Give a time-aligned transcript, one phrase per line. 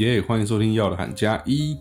[0.00, 1.76] 耶欢迎收听要的喊加一。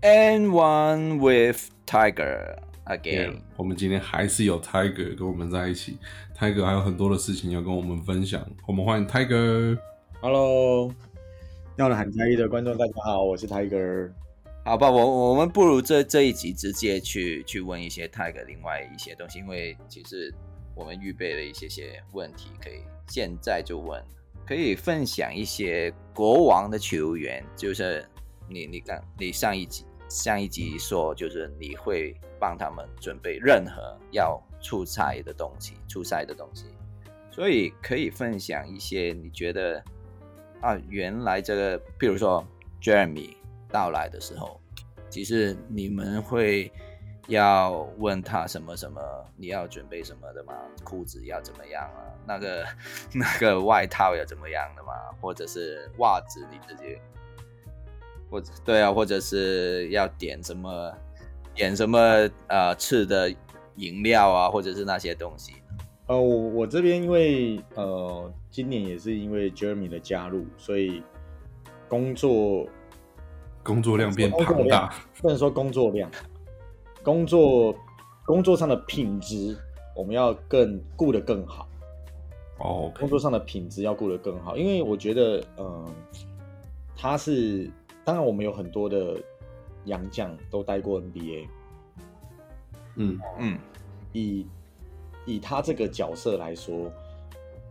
[0.00, 2.56] And one with Tiger
[2.86, 3.36] again。
[3.56, 5.96] 我们今天还是有 Tiger 跟我们在一起
[6.36, 8.44] ，Tiger 还有很多的事情要跟我们分享。
[8.66, 9.78] 我们欢迎 Tiger。
[10.20, 10.92] Hello，
[11.76, 14.10] 要的喊加一的观众大家好，我是 Tiger。
[14.64, 20.34] 好吧，我我们不如这这一集直接去去问一些 Tiger 另外一些东西，因为其实
[20.74, 24.02] 我们预备了一些些问题，可以现在就问，
[24.52, 28.06] 可以分享一些国王的球员，就是
[28.50, 36.66] 你你刚你上一集上一集说，就是你会帮他们准备任何要出差的东西，出赛的东西，
[37.30, 39.82] 所以可以分享一些你觉得
[40.60, 42.46] 啊，原来这个，譬如说
[42.78, 43.36] Jeremy。
[43.70, 44.60] 到来的时候，
[45.08, 46.70] 其实你们会
[47.28, 49.00] 要问他什么什么，
[49.36, 50.54] 你要准备什么的吗？
[50.84, 52.02] 裤子要怎么样啊？
[52.26, 52.64] 那个
[53.14, 54.92] 那个外套要怎么样的吗？
[55.20, 56.98] 或者是袜子你自己，
[58.30, 60.92] 或者对啊，或者是要点什么
[61.54, 61.98] 点什么
[62.48, 63.32] 呃吃的
[63.76, 65.54] 饮料啊，或者是那些东西。
[66.08, 71.02] 呃，我我这边因为呃今年也是因为 Jeremy 的加入，所以
[71.88, 72.66] 工作。
[73.64, 76.10] 工作量变庞大，不能说工作量，
[77.02, 77.74] 工作
[78.24, 79.56] 工作上的品质
[79.94, 81.68] 我们要更顾得更好。
[82.58, 83.00] 哦，okay.
[83.00, 85.94] 工作上的品质要顾得更好，因为我觉得，嗯、呃，
[86.96, 87.68] 他是
[88.04, 89.20] 当然我们有很多的
[89.86, 91.48] 洋将都待过 NBA，
[92.94, 93.58] 嗯嗯，
[94.12, 94.46] 以
[95.26, 96.92] 以他这个角色来说，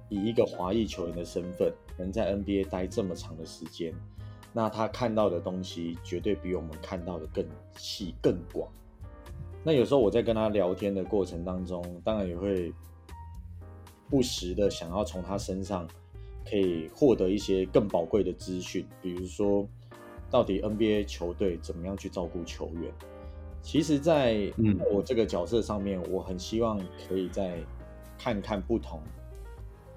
[0.10, 3.94] 以一个华裔球员的身份，能在 NBA 待这么长的时间。
[4.52, 7.46] 那他看到的东西绝对比我们看到的更
[7.78, 8.68] 细更广。
[9.64, 12.74] 那有时候我在跟他聊天的过程当中，当然也会
[14.10, 15.88] 不时的想要从他身上
[16.50, 19.68] 可以获得一些更宝贵的资讯，比如说
[20.30, 22.92] 到底 NBA 球队怎么样去照顾球员。
[23.62, 24.52] 其实，在
[24.92, 27.60] 我这个角色上面，我很希望可以再
[28.18, 29.00] 看看不同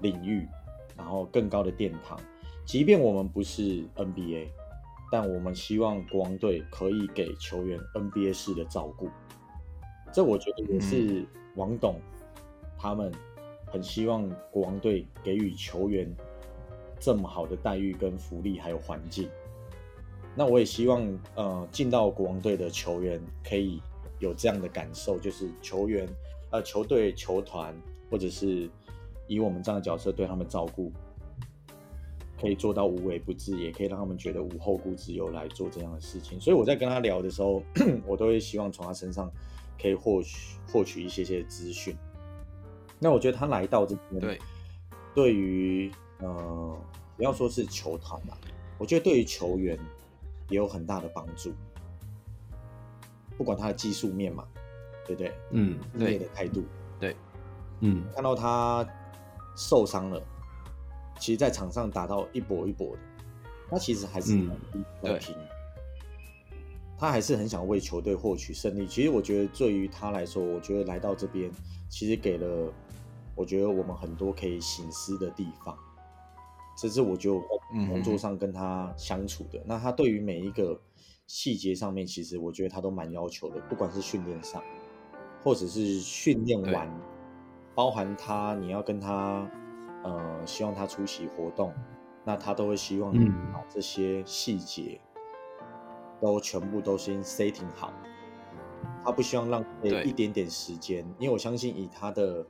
[0.01, 0.47] 领域，
[0.95, 2.19] 然后更高的殿堂。
[2.63, 4.49] 即便我们不是 NBA，
[5.11, 9.09] 但我们希望国王队可以给球员 NBA 式的照顾。
[10.15, 11.99] 这我觉得也是王董
[12.77, 13.11] 他们
[13.65, 16.09] 很希望国王队给予球员
[17.01, 19.27] 这么好的待遇跟福利，还有环境。
[20.33, 21.05] 那我也希望
[21.35, 23.81] 呃进到国王队的球员可以
[24.19, 26.07] 有这样的感受，就是球员
[26.49, 27.75] 呃球队球团
[28.09, 28.69] 或者是
[29.27, 30.93] 以我们这样的角色对他们照顾。
[32.39, 36.39] 可以做到无微不至，也可以让他们觉得无后顾之忧来做这样的事情。
[36.39, 37.61] 所以我在跟他聊的时候，
[38.07, 39.31] 我都会希望从他身上
[39.81, 41.95] 可以获取获取一些些资讯。
[42.99, 44.39] 那我觉得他来到这边，对，
[45.13, 46.77] 对于呃，
[47.17, 48.37] 不要说是球团吧，
[48.77, 49.77] 我觉得对于球员
[50.49, 51.53] 也有很大的帮助。
[53.37, 54.47] 不管他的技术面嘛，
[55.05, 55.33] 对不对？
[55.51, 56.63] 嗯，对的态度，
[56.97, 57.15] 对，
[57.81, 58.87] 嗯，看到他
[59.57, 60.21] 受伤了。
[61.19, 62.99] 其实，在场上打到一搏一搏的，
[63.69, 64.37] 他其实还是
[65.01, 65.35] 在拼，
[66.97, 68.87] 他还是很想为球队获取胜利。
[68.87, 71.51] 其实，我觉得对于他来说，我觉得来到这边，
[71.89, 72.71] 其实给了
[73.35, 75.77] 我觉得我们很多可以醒思的地方。
[76.77, 79.59] 这是我觉得我在工作上跟他相处的。
[79.59, 80.79] 嗯、那他对于每一个
[81.27, 84.61] 细节上面，其实我觉得他都蛮要求的，不管是训练上，
[85.43, 86.89] 或者是训练完，
[87.73, 89.49] 包含他你要跟他。
[90.03, 91.73] 呃，希望他出席活动，
[92.23, 95.01] 那他都会希望你把这些细节
[96.21, 97.93] 都全部都先 setting 好。
[99.03, 102.45] 他不希望浪费一点点时间，因为我相信以他的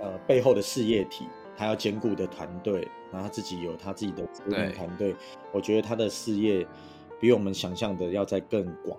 [0.00, 5.16] 呃背后的事业体，他要兼顾的团队，然后他自己有他自己的资源团队，
[5.52, 6.66] 我觉得他的事业
[7.20, 8.98] 比我们想象的要再更广。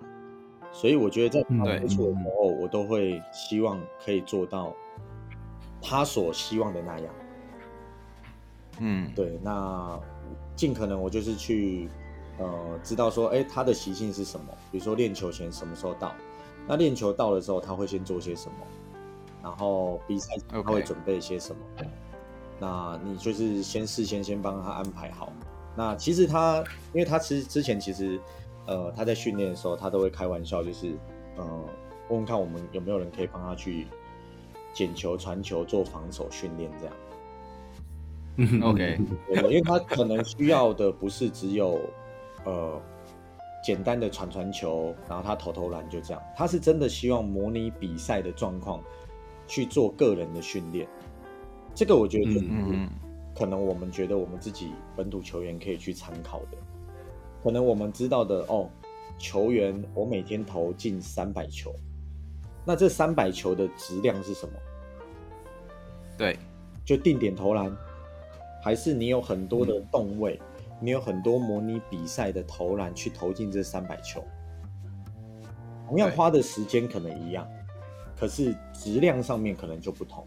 [0.72, 4.74] 所以我觉得在他接触的时候，我都会希望可以做到。
[5.82, 7.16] 他所希望的那样，
[8.80, 9.98] 嗯，对，那
[10.54, 11.88] 尽可能我就是去，
[12.40, 14.46] 呃，知道说，哎，他的习性是什么？
[14.72, 16.14] 比如说练球前什么时候到？
[16.68, 18.56] 那练球到的时候，他会先做些什么？
[19.44, 21.62] 然后比赛他会准备些什么.
[22.60, 25.32] 那你就是先事先先帮他安排好。
[25.76, 26.64] 那其实他，
[26.94, 28.20] 因为他之之前其实，
[28.66, 30.94] 呃，他在训练的时候，他都会开玩笑，就是，
[31.38, 31.46] 呃，
[32.10, 33.86] 问问看我们有没有人可以帮他去。
[34.72, 36.96] 捡球、传球、做防守训练这样。
[38.36, 41.82] 嗯，OK，对，因为他可能需要的不是只有
[42.50, 42.82] 呃
[43.64, 48.82] 简单的传传球，然后他投投篮就这样，他是真的希望模拟比赛的状况
[49.48, 50.88] 去做个人的训练。
[51.76, 52.42] 这个我觉得
[53.36, 56.58] 可能我们觉得我们自己本土球员可以去参考的。
[57.44, 58.70] 可能我们知道的哦，
[59.18, 61.74] 球员我每天投进三百球，
[62.66, 64.54] 那这三百球的质量是什么？
[66.18, 66.38] 对，
[66.84, 67.74] 就定点投篮，
[68.62, 70.38] 还是你有很多的动位，
[70.82, 74.24] 你有很多模拟比赛的投篮去投进这三百球，
[75.88, 77.48] 同样花的时间可能一样，
[78.18, 80.26] 可是质量上面可能就不同，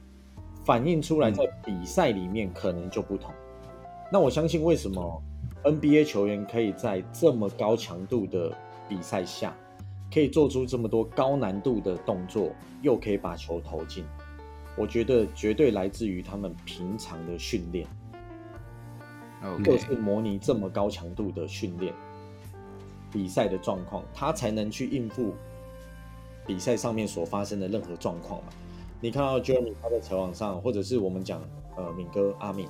[0.65, 3.33] 反映出来在比赛里面可能就不同。
[4.11, 5.23] 那我相信为什么
[5.65, 8.53] NBA 球员可以在这么高强度的
[8.89, 9.57] 比赛下，
[10.13, 12.51] 可以做出这么多高难度的动作，
[12.83, 14.05] 又可以把球投进？
[14.77, 17.87] 我觉得绝对来自于他们平常的训练，
[19.43, 21.93] 就 OK，是模拟这么高强度的训练，
[23.11, 25.35] 比赛的状况，他才能去应付
[26.47, 28.53] 比赛上面所发生的任何状况嘛。
[29.01, 31.43] 你看到 Jeremy 他在球场上，或者是我们讲
[31.77, 32.69] 呃敏哥阿敏，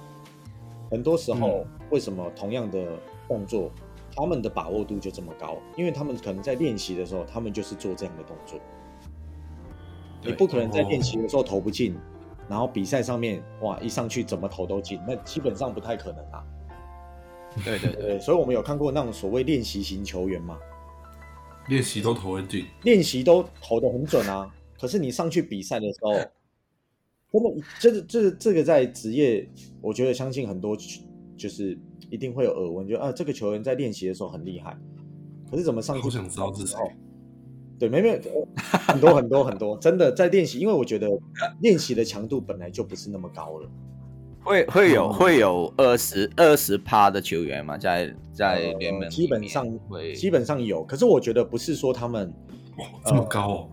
[0.90, 2.98] 很多时候、为什么同样的
[3.28, 3.70] 动作，
[4.16, 5.58] 他们的把握度就这么高？
[5.76, 8.58] 因为他们可能在练习的时候，他们就是做这样的动作。
[10.24, 11.94] 你不可能在练习的时候投不进，
[12.48, 16.44] 然后比赛上面哇一上去怎么投都进，那基本上不太可能啊。
[17.64, 20.58] 对对对，所以我们有看过那种所谓练习型球员嘛，
[21.68, 24.50] 练习都投很准，练习都投的很准啊，
[24.80, 26.12] 可是你上去比赛的时候，
[27.30, 29.48] 真的，这个这个这个在职业，
[29.80, 30.76] 我觉得相信很多
[31.36, 31.78] 就是
[32.10, 34.76] 一定会有耳闻，就啊这个球员在练习的时候很厉害，
[35.50, 37.02] 可是怎么上去好想知道是谁比赛的时候？
[37.78, 38.20] 对，没没有
[38.86, 41.08] 很多很多很多，真的在练习，因为我觉得
[41.60, 43.68] 练习的强度本来就不是那么高了。
[44.42, 45.12] 会会有嗯。
[45.12, 52.32] 会有二十二十趴的球员嘛，在在呃联盟基本上会基本上有，可是我觉得不是说他们
[52.78, 53.68] 哇，这么高哦！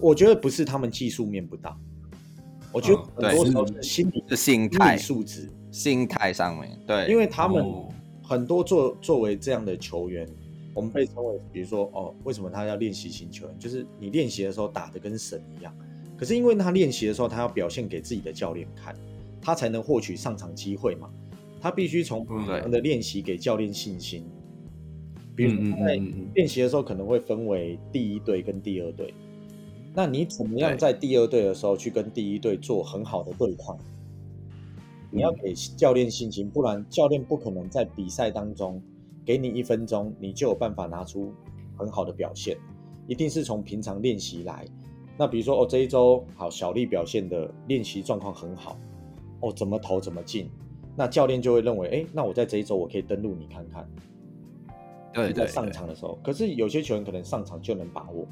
[0.00, 1.76] 我觉得不是他们技术面不大，
[2.72, 7.88] 我觉得嗯很多时候是心理是心心态素质，心态上面，对，因为他们哦。
[8.22, 10.24] 很多作作为这样的球员，
[10.72, 13.58] 我们被称为，比如说哦，为什么他要练习型球员？
[13.58, 15.74] 就是你练习的时候打得跟神一样，
[16.16, 18.94] 可是因为他练习的时候，他要表现给自己的教练看，
[19.40, 21.10] 他才能获取上场机会嘛。
[21.60, 24.24] 他必须从不同的练习给教练信心。
[25.36, 25.96] 比如在
[26.34, 29.14] 练习的时候，可能会分为第一队跟第二队。
[29.94, 33.78] 那你怎么样在第二队的时候去跟第一队做很好的对抗？
[35.10, 38.80] 你要给教练信心，不然教练不可能在比赛当中
[39.24, 41.32] 给你一分钟，你就有办法拿出
[41.76, 42.56] 很好的表现。
[43.06, 44.64] 一定是从平常练习来。
[45.18, 48.78] 那比如说哦，这一周好，小丽表现的练习状况很好，
[49.40, 50.48] 哦，怎么投怎么进，
[50.96, 53.88] 那教练就会认为，哎，那我在这一周我可以登录你看看。
[55.12, 58.26] 对对在上场的时候，可是有些球员可能上场就能把握，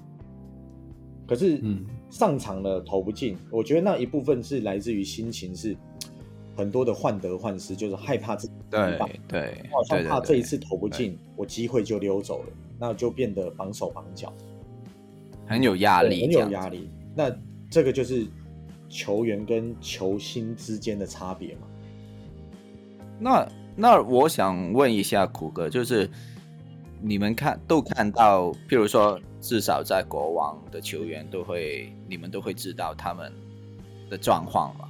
[1.27, 1.85] 可是嗯。
[2.11, 5.77] 上场了投不进，我觉得那一部分是来自于心情是
[6.57, 14.33] 很多的患得患失，就是害怕自己对棒对我好像怕这一次投不进，我机会就溜走了，那就变得绑手绑脚，
[15.47, 16.91] 很有压力，很有压力。
[17.15, 17.31] 那
[17.69, 18.27] 这个就是
[18.89, 21.63] 球员跟球星之间的差别嘛。
[23.19, 26.09] 那那我想问一下苦哥，就是
[27.01, 33.33] 你们看都看到，譬如说，至少在国王的球员都会，你们都会知道他们
[34.11, 34.89] 的状况嘛。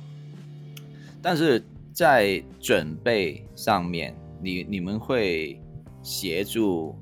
[1.21, 1.62] 但是
[1.93, 5.61] 在准备上面，你你们会
[6.02, 6.95] 协助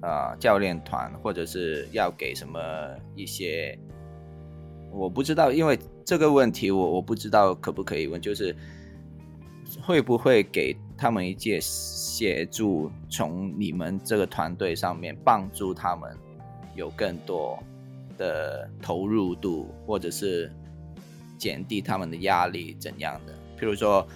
[0.00, 2.60] 啊、教练团，或者是要给什么
[3.14, 3.78] 一些？
[4.92, 8.54] 我不知道，因为这个问题我我不知道可不可以问，就是
[9.80, 16.16] 会不会给他们一些协助，从你们这个团队上面帮助他们
[16.74, 17.58] 有更多
[18.18, 20.52] 的投入度，或者是
[21.38, 23.32] 减低他们的压力怎样的？
[23.58, 24.06] 譬如说，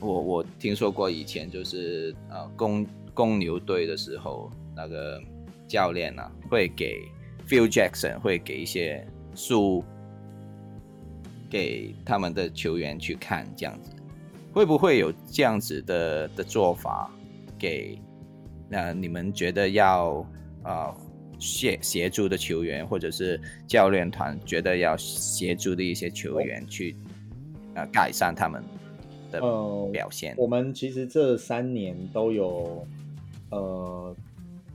[0.00, 5.22] 我我听说过以前就是呃公公牛队的时候，那个
[5.68, 7.02] 教练啊会给
[7.46, 9.84] Phil Jackson 会给一些书
[11.52, 13.90] 给他们的球员去看，这样子
[14.54, 17.12] 会不会有这样子的的做法
[17.58, 17.98] 给？
[18.70, 20.26] 那、你们觉得要
[20.64, 20.96] 呃
[21.38, 26.96] 协协助的球员，或者是教练团觉得要协助的一些球员去
[27.74, 28.64] 呃改善他们
[29.30, 30.34] 的呃表现？
[30.38, 32.86] 我们其实这三年都有
[33.50, 34.16] 呃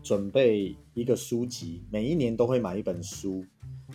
[0.04, 3.44] 准备一个书籍，每一年都会买一本书，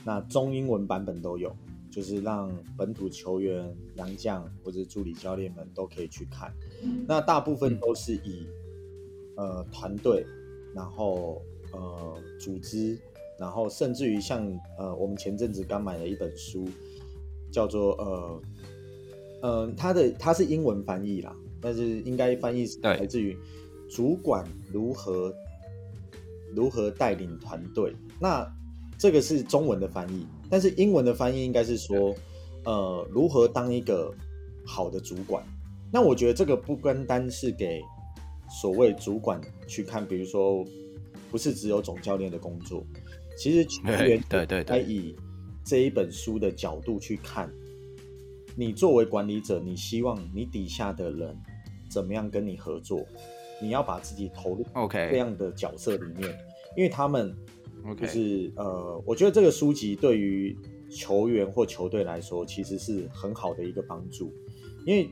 [0.04, 1.54] 那中英文版本都有，
[1.92, 6.50] 就是让本土球员、洋将或者助理教练们都可以去看。
[7.06, 8.46] 那大部分都是以、
[9.36, 10.24] 呃团队，
[10.74, 12.98] 然后呃组织，
[13.38, 14.44] 然后甚至于像
[14.78, 16.66] 呃我们前阵子刚买了一本书，
[17.50, 18.42] 叫做呃
[19.42, 23.36] 呃它的它是英文翻译啦，但是应该翻译是来自于
[23.90, 25.32] 主管如何
[26.54, 27.94] 如何带领团队。
[28.18, 28.50] 那
[28.98, 32.14] 这个是中文的翻译，但是英文的翻译应该是说，
[32.66, 34.14] 呃，如何当一个
[34.66, 35.42] 好的主管。
[35.90, 37.80] 那我觉得这个不单单是给
[38.60, 40.62] 所谓主管去看，比如说
[41.30, 42.84] 不是只有总教练的工作，
[43.38, 45.16] 其实球员 对对对该以
[45.64, 47.50] 这一本书的角度去看，
[48.54, 51.34] 你作为管理者，你希望你底下的人
[51.90, 53.02] 怎么样跟你合作？
[53.58, 56.28] 你要把自己投入 OK 这样的角色里面，
[56.76, 57.34] 因为他们
[57.96, 60.56] 就是呃，我觉得这个书籍对于
[60.90, 64.32] 球员或球队来说，其实是很好的一个帮助，
[64.86, 65.10] 因为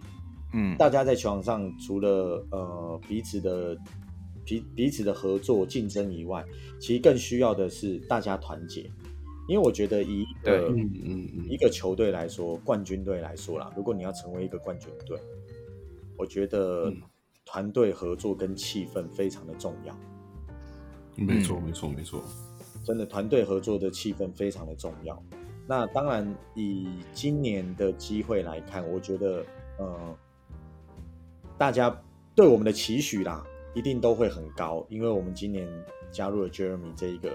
[0.52, 0.76] 嗯。
[0.76, 3.76] 大家在球场上除了呃彼此的
[4.44, 6.44] 彼彼此的合作竞争以外，
[6.80, 8.90] 其实更需要的是大家团结。
[9.48, 11.46] 因为我觉得以一个对嗯嗯嗯。
[11.50, 15.18] 一个球队来说，冠军队来说啦，如果你要成为一个冠军队，
[16.16, 17.02] 我觉得嗯。
[17.46, 19.98] 团队合作跟气氛非常的重要。
[21.16, 22.22] 没错没错没错，
[22.90, 25.16] 真的团队合作的气氛非常的重要。
[25.64, 29.44] 那当然，以今年的机会来看，我觉得
[29.78, 30.16] 呃，
[31.56, 31.96] 大家
[32.34, 35.68] 对我们的期许啦，一定都会很高，因为我们今年
[36.10, 37.30] 加入了 Jeremy 这一个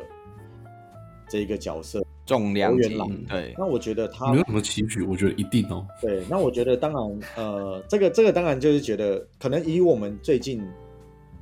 [1.30, 2.04] 这一个角色。
[2.26, 2.98] 重量级
[3.30, 5.88] 对那我觉得他没有什么期许，我觉得一定哦。
[6.02, 10.62] 对，那我觉得当然，呃，这个这个当然就是觉得，可能以我们最近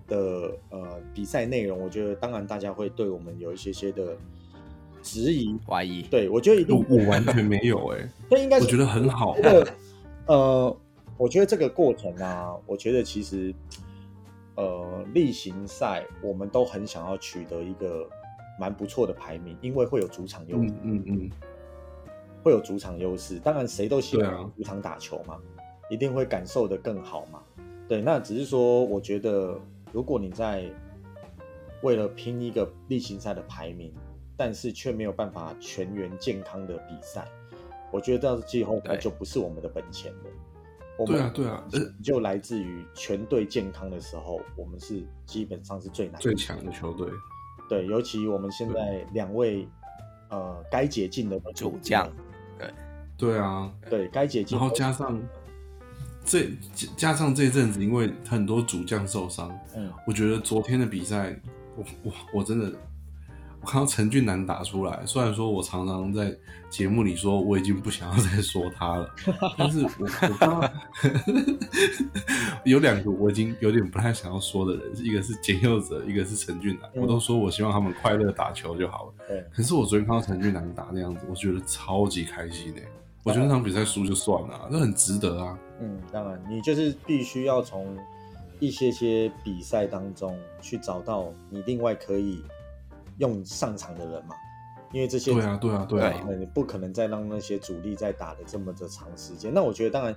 [0.07, 4.15] 的呃比赛内容，我觉得当然大家会对我们有一些些的
[5.01, 5.57] 质疑。
[5.67, 9.35] 怀疑对我觉得一定我我完全没有 哎、那应该是我觉得很好。
[9.35, 9.67] 这个
[10.27, 10.77] 呃，
[11.17, 13.53] 我觉得这个过程啊，我觉得其实
[14.55, 18.07] 呃例行赛我们都很想要取得一个
[18.59, 20.69] 蛮不错的排名，因为会有主场优势。
[20.81, 21.29] 嗯嗯嗯，
[22.43, 23.39] 会有主场优势。
[23.39, 25.37] 当然，谁都希对啊望主场打球嘛，
[25.89, 27.41] 一定会感受的更好嘛。
[27.87, 29.59] 对，那只是说，我觉得
[29.93, 30.69] 如果你在
[31.83, 33.93] 为了拼一个例行赛的排名，
[34.35, 37.25] 但是却没有办法全员健康的比赛，
[37.91, 40.19] 我觉得到季后赛就不是我们的本钱了。
[40.97, 41.31] 我们对啊。
[41.33, 47.07] 对啊呃就来自于全队健康的时候，我们是基本上是最难最强的球队，
[47.69, 49.67] 对，尤其我们现在两位
[50.29, 52.11] 呃该解禁的主将
[52.57, 52.73] 对。
[53.15, 55.21] 对啊，对该解禁然后加上
[56.25, 61.35] 这加加上这阵子，因为很多主将受伤，嗯我觉得昨天的比赛，
[61.75, 62.71] 我我我真的，
[63.61, 66.35] 我看到陈俊南打出来，虽然说我常常在
[66.69, 69.09] 节目里说我已经不想要再说他了，
[69.57, 70.71] 但是我我刚刚
[72.65, 79.13] 有两个我已经有点不太想要说的人，一个是简佑哲，一个是陈俊南，嗯我都说我希望他们快乐打球就好了。
[79.27, 79.45] 对。
[79.53, 82.87] 可是我昨天看到陈俊南打那样子，我觉得超级开心诶、
[83.23, 85.57] 我觉得那场比赛输就算了啊、这很值得啊。
[85.79, 87.97] 嗯，当然，你就是必须要从
[88.59, 92.43] 一些些比赛当中去找到你另外可以
[93.17, 94.35] 用上场的人嘛，
[94.91, 99.53] 因为这些对啊，对啊，对啊，那你不可能再让那些主力再打的这么的长时间。
[99.53, 100.15] 那我觉得，当然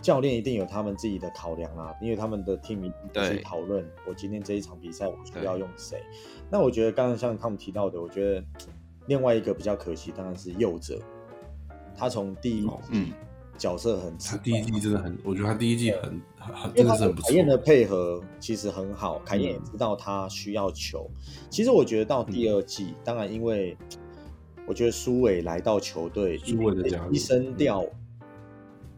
[0.00, 6.02] 教练一定有他们自己的考量啦，因为他们的 team 去对讨论我今天这一场比赛我需要用谁。
[6.50, 8.44] 那我觉得刚刚像他们提到的，我觉得
[9.06, 11.00] 另外一个比较可惜，当然是右者，
[11.98, 13.12] 他从第一哦嗯。
[13.58, 17.26] 角色很他第一季真的很，我觉得他第一季很很真的是很不错。
[17.26, 17.36] 跟凯。
[17.38, 21.10] 燕的配合其实很好，凯燕知道他需要球。
[21.50, 23.76] 其实我觉得到第二季，当然因为
[24.64, 27.84] 我觉得苏伟来到球队，苏伟的加入牺牲掉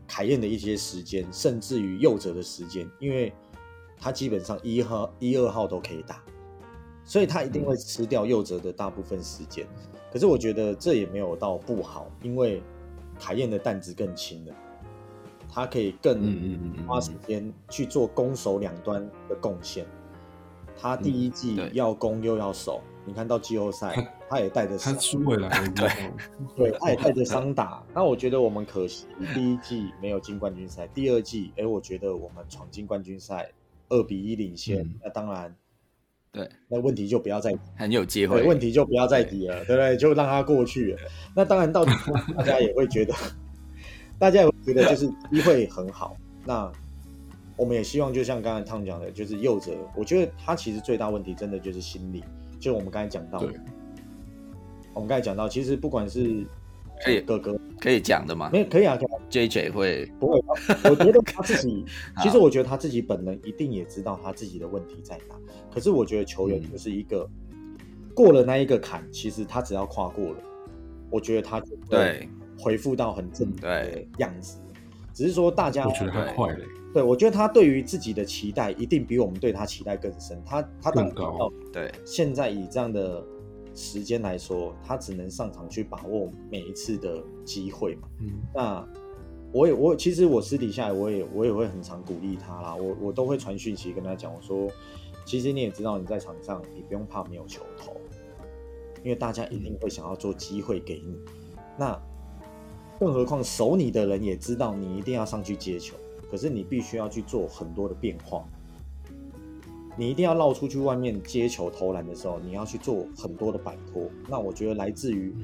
[0.07, 3.33] 凯燕的一些时间，甚至于右哲的时间，因为
[3.99, 6.23] 他基本上一号、一二号都可以打，
[7.07, 9.66] 所以他一定会吃掉右哲的大部分时间。
[10.12, 12.62] 可是我觉得这也没有到不好，因为
[13.21, 14.55] 凯燕的担子更轻了，
[15.53, 19.87] 他可以更花时间去做攻守两端的贡献。
[20.81, 25.95] 他第一季要攻又要守，你看到季后赛他他也带着他伤，输回来了之后，
[26.57, 27.85] 对，他也带着伤打。
[27.95, 33.50] 那我觉得我们可惜第一季没有进冠军赛，第二季，哎，我觉得我们闯进冠军赛，
[33.91, 35.55] 二比一领先，嗯那当然，
[36.32, 39.96] 对，那问题就不要再很有机对，会问题就不要再提了，对不对？
[39.96, 40.99] 就让它过去了。
[41.34, 41.90] 那当然，到底
[42.37, 43.12] 大家也会觉得，
[44.16, 46.16] 大家也会觉得就是机会很好。
[46.44, 46.70] 那
[47.56, 52.22] 我们也希望，就像刚才汤讲的，就是右者，我觉得他其实最大问题真的就是心理，
[52.60, 53.52] 就我们刚才讲到的，
[54.94, 56.46] 我们刚才讲到，其实不管是
[57.04, 60.07] 可以哥哥，可以讲的吗没有可以啊，可以啊？JJ 会。
[60.19, 60.40] 不会，
[60.90, 61.85] 我觉得他自己，
[62.23, 65.35] 其实我觉得他自己本人一定也知道他自己的问题在哪。
[65.73, 67.28] 可是我觉得球员嗯就是一个、
[68.14, 70.37] 过了那一个坎，其实他只要跨过了，
[71.11, 72.28] 我觉得他就会对。
[72.59, 74.09] 恢复到很正的对。
[74.19, 74.59] 样子。
[75.14, 76.59] 只是说大家我觉得他快了、
[76.95, 80.40] 对我觉得他对于自己的期待一定比我们对他期待更深。
[80.45, 81.52] 他他当然更高。
[81.73, 83.23] 对，现在以这样的
[83.75, 88.09] 时间来说，他只能上场去把握每一次的机会嘛。
[88.21, 88.89] 嗯那
[89.53, 94.71] 我也我其实我私底下我也我也会很常鼓励他啦，我我都会传讯息跟他讲，我说
[95.25, 97.93] 其实你也知道你在场上你不用怕没有球投，
[99.03, 101.19] 因为大家一定会想要做机会给你。
[101.77, 102.00] 那
[103.00, 105.97] 更何况守你的人也知道你一定要上去接球，
[106.31, 108.45] 可是你必须要去做很多的变化。
[110.00, 114.09] 你一定要绕出去外面接球投篮的时候，你要去做很多的摆脱。
[114.26, 115.37] 那我觉得来自于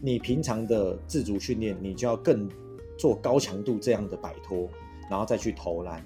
[0.00, 2.50] 你平常的自主训练，你就要更
[2.98, 4.68] 做高强度这样的摆脱，
[5.08, 6.04] 然后再去投篮，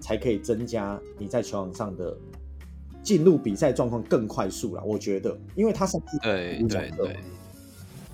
[0.00, 2.14] 才可以增加你在球场上的
[3.02, 4.84] 进入比赛状况更快速了。
[4.84, 7.16] 我觉得，因为他上去对五角色对对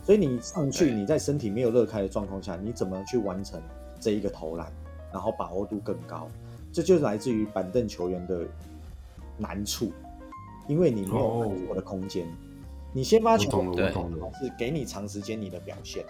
[0.04, 3.60] 所以你上去，对你在身体没有热开的状况下，你怎么去完成
[3.98, 4.72] 这一个投篮，
[5.12, 6.28] 然后把握度更高？
[6.70, 8.46] 这就是来自于板凳球员的
[9.38, 9.92] 难处，
[10.68, 12.26] 因为你没有哦很多的空间。
[12.92, 13.92] 你先发球对。
[13.92, 16.04] 是给你长时间你的表现，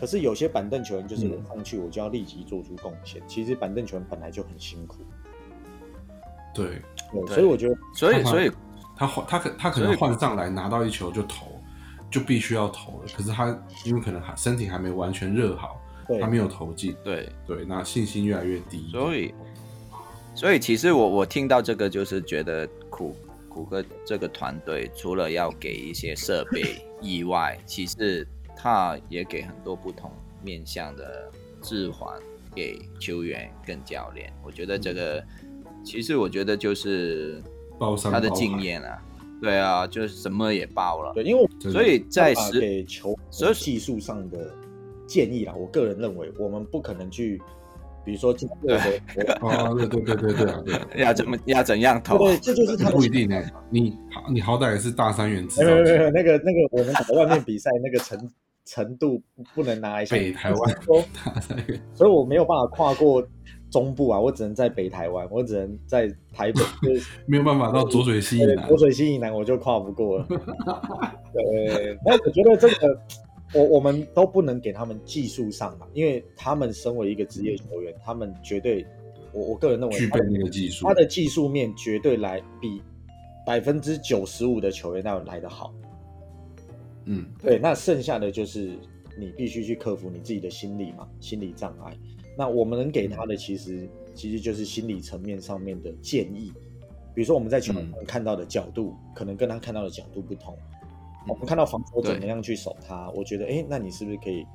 [0.00, 3.22] 可是有些板凳球员就是嗯我上去我就要立即做出贡献。
[3.28, 4.96] 其实板凳球员本来就很辛苦，
[6.52, 8.50] 对对，所以我觉得所以所以
[8.96, 11.46] 他换他可他可能换上来拿到一球就投，
[12.10, 13.06] 就必须要投了。
[13.16, 15.80] 可是他因为可能还身体还没完全热好，
[16.20, 18.88] 他没有投进，对，对，那信心越来越低。
[18.90, 19.32] 所以
[20.38, 23.12] 所以其实我我听到这个就是觉得苦
[23.48, 28.24] 苦哥这个团队除了要给一些设备 以外，其实
[28.56, 30.12] 他也给很多不同
[30.44, 31.28] 面向的
[31.60, 32.16] 置换
[32.54, 34.32] 给球员跟教练。
[34.44, 35.20] 我觉得这个
[35.84, 37.42] 其实我觉得就是
[37.76, 39.02] 包他的经验啊，
[39.42, 41.12] 对啊，就是什么也包了。
[41.14, 44.54] 对，因为所以在办法实给球所以技术上的
[45.04, 47.42] 建议啦，我个人认为我们不可能去，
[48.04, 50.86] 比如说今天的哦，对对对对对啊，对啊。
[50.96, 52.36] 要怎么要怎样投对？
[52.38, 58.18] 这就是他的不一定哎、你好，你好歹也是大三元制造没有没有没有，那个那个我们打外面比赛那个程
[58.64, 63.26] 程度不不能拿来相比北台湾说大三元，所以我没有办法跨过
[63.70, 68.76] 中部啊，我只能在北台湾，我只能在台北， 就是没有办法到浊水溪以南浊。
[68.76, 70.26] 水溪以南我就跨不过了。
[71.32, 73.00] 对，那我觉得这个
[73.54, 78.86] 我我们都不能给他们技术上嘛，因为他们身为一个职业球员，他们绝对，
[79.32, 82.82] 我我个人认为具备他的那个技术他的技术面绝对来比
[83.46, 85.72] 百分之九十五的球员要来得好。
[87.06, 88.72] 嗯，对，那剩下的就是
[89.18, 91.96] 你必须去克服你自己的心理嘛，心理障碍。
[92.36, 96.52] 那我们能给他的其实其实就是心理层面上面的建议，
[97.14, 100.54] 比如说我们在球场上看到的角度，可能跟他看到的角度不同。
[101.28, 104.46] 我们看到防守怎么样去守他，我觉得，哎，那你是不是可以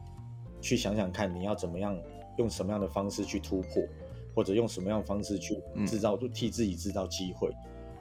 [0.61, 1.97] 去想想看，你要怎么样
[2.37, 3.83] 用什么样的方式去突破，
[4.33, 5.55] 或者用什么样的方式去
[5.85, 7.49] 制造，就替自己制造机会。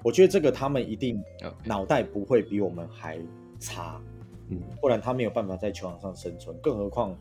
[0.02, 1.22] 我觉得这个他们一定
[1.64, 3.18] 脑袋不会比我们还
[3.60, 4.00] 差。
[4.48, 6.56] 嗯，不然他没有办法在球场上生存。
[6.60, 7.16] 更何况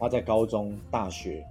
[0.00, 1.44] 他在高中、大学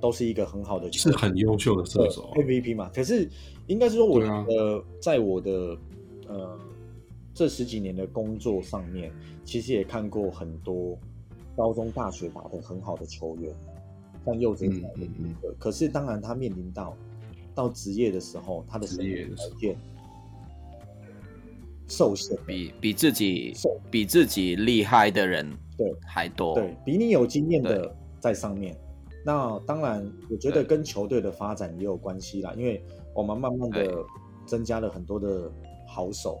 [0.00, 2.30] 都是一个很好的球，是很优秀的射手啊。
[2.34, 2.90] 对 MVP 嘛。
[2.94, 3.28] 可是
[3.66, 5.76] 应该是说，我对啊觉得在我的、
[6.26, 6.58] 呃
[7.34, 9.12] 这十几年的工作上面，
[9.44, 10.96] 其实也看过很多
[11.56, 13.52] 高中、大学打得很好的球员，
[14.24, 15.52] 像柚子这样的一个。
[15.58, 16.96] 可是当然，他面临到
[17.52, 19.76] 到职业的时候，他的职身业条件
[21.88, 22.38] 受限。
[22.46, 23.52] 比比自己
[23.90, 25.44] 比自己厉害的人
[25.76, 26.54] 对还多。
[26.54, 28.76] 对比你有经验的在上面。
[29.24, 32.80] 那当然，我觉得跟球队的发展也有关系啦，因为
[33.12, 34.04] 我们慢慢的
[34.46, 35.50] 增加了很多的
[35.88, 36.38] 好手。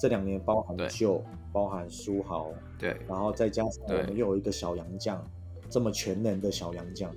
[0.00, 5.22] 这两年包含对秀，包含书豪，对然后再加上我们又有一个小洋将，
[5.68, 7.14] 这么全能的小洋将，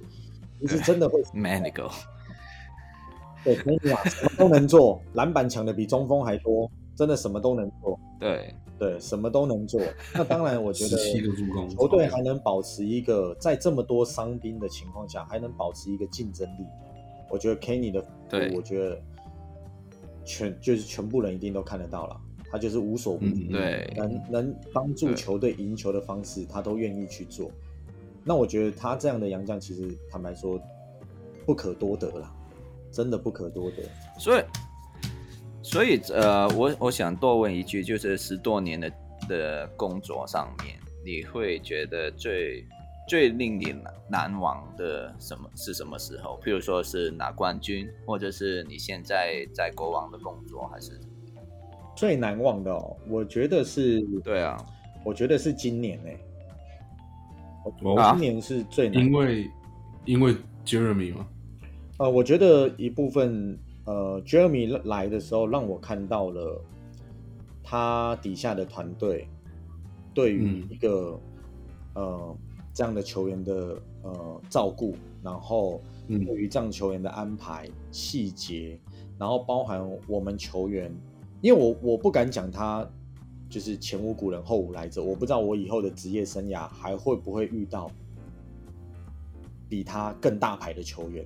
[0.60, 1.89] 其实真的会 Manigo，
[3.46, 7.98] 对，可以啊，什么都能做，篮板抢的比中锋还多，真的什么都能做。
[8.19, 9.80] 对对，什么都能做。
[10.13, 10.98] 那当然，我觉得
[11.69, 16.65] 球队还能保持一个在这么多伤兵的情况下，还能保持一个竞争力。
[17.30, 19.02] 我觉得 Kenny 的对我觉得
[20.26, 22.22] 全就是全部人一定都看得到了，
[22.53, 27.49] 他就是无所不嗯能，对能能帮助球队赢球的方式，他都愿意去做。
[28.23, 30.61] 那我觉得他这样的洋将，其实坦白说
[31.47, 32.31] 不可多得啦，
[32.91, 33.77] 真的不可多得。
[34.19, 34.43] 所以
[35.63, 38.91] 所以呃，我我想多问一句，就是十多年的
[39.27, 42.63] 的工作上面，你会觉得最
[43.09, 46.39] 最令你难难忘的什么是什么时候？
[46.45, 51.01] 譬如说是拿冠军，或者是你现在在国王的工作，还是
[51.95, 54.58] 最难忘的哦，我觉得是，对啊，
[55.03, 56.10] 我觉得是今年呢、
[57.82, 59.49] 我哦今年是最难因为
[60.06, 61.27] 因为 Jeremy 嘛，
[61.97, 66.62] 呃，我觉得一部分，呃，Jeremy 来的时候，让我看到了
[67.63, 69.27] 他底下的团队
[70.13, 71.19] 对于嗯一个、
[71.93, 72.38] 呃
[72.73, 76.25] 这样的球员的呃照顾，然后嗯。
[76.25, 78.79] 对于这样球员的安排细节，
[79.17, 80.91] 然后包含我们球员，
[81.43, 82.89] 因为我我不敢讲他
[83.49, 87.91] 就是前无古人后无来者，我不知道我以后的职业生涯还会不会遇到
[89.67, 91.25] 比他更大牌的球员，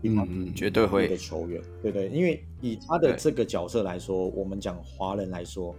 [0.00, 5.74] 比他嗯嗯，绝对会的球员，对对，因为以他的对这个角色来说，我们讲华人来说，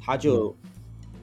[0.00, 0.56] 他就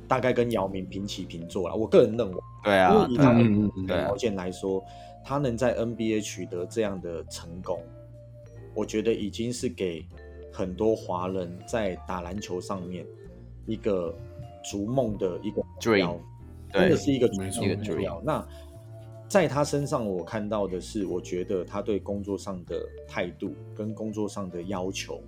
[0.10, 1.76] 大概跟姚明平起平坐了。
[1.76, 4.84] 我个人认为，对啊因为，以他的条件来说，
[5.24, 7.82] 他能在 NBA 取得这样的成功，
[8.76, 10.06] 我觉得已经是给
[10.52, 13.06] 很多华人在打篮球上面
[13.66, 14.14] 一个
[14.64, 16.20] 逐梦的一个目 Dream，标，
[16.74, 18.22] 真的，是一个没错一个目标。
[18.24, 18.48] 那
[19.28, 25.22] 在他身上，我看到的是，我觉得他对工作上的态度跟工作上的要求，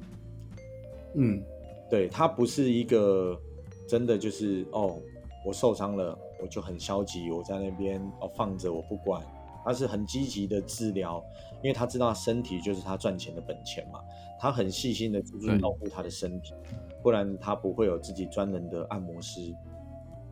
[1.16, 1.42] 嗯
[1.90, 3.40] 对他不是一个
[3.88, 5.00] 真的就是哦，
[5.46, 9.24] 我受伤了，我就很消极，我在那边哦放着我不管。
[9.66, 11.24] 他是很积极的治疗，
[11.62, 14.02] 因为他知道身体就是他赚钱的本钱嘛。
[14.44, 16.54] 他很细心的去对照顾他的身体，
[17.02, 19.56] 不然他不会有自己专人的按摩师，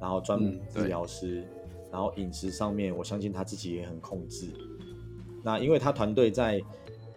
[0.01, 1.47] 然后专门嗯治疗师，
[1.89, 4.49] 然后饮食上面，我相信他自己也很控制。
[5.41, 6.61] 那因为他团队在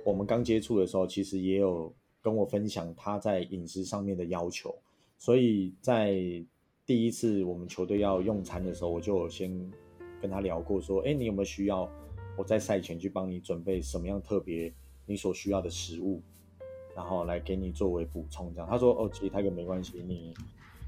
[0.04, 4.72] 我们刚接触的时候，其实也有跟我分享他在饮食上面的要求，
[5.18, 6.14] 所以在
[6.86, 9.50] 第一次我们球队要用餐的时候，我就有先
[10.22, 11.90] 跟他聊过，说，哎，你有没有需要
[12.38, 14.72] 我在赛前去帮你准备什么样特别
[15.06, 16.22] 你所需要的食物，
[16.94, 18.68] 然后来给你作为补充，这样。
[18.68, 20.34] 他说，哦，其实他个没关系，你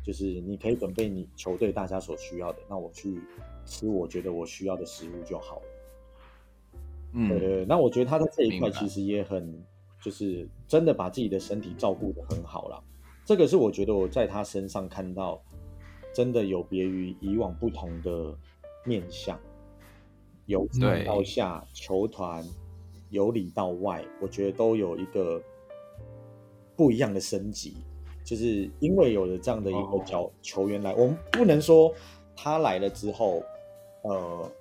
[0.03, 3.21] 就是你可以准备你球队大家所需要的，那我去
[3.64, 5.62] 吃我觉得我需要的食物就好了。
[7.12, 9.64] 对对嗯，对，那我觉得他在这一块其实也很，
[10.01, 12.83] 就是真的把自己的身体照顾的很好了。
[13.25, 15.42] 这个是我觉得我在他身上看到，
[16.14, 18.37] 真的有别于以往不同的
[18.85, 19.40] 面相，
[20.45, 22.45] 由上对到下，球团
[23.11, 25.42] 由里到外，我觉得都有一个
[26.76, 27.76] 不一样的升级。
[28.24, 31.94] 就是因为有了这样的一个哦球球员来，我们不能说
[32.34, 33.40] 他来了之后，
[34.02, 34.52] 呃，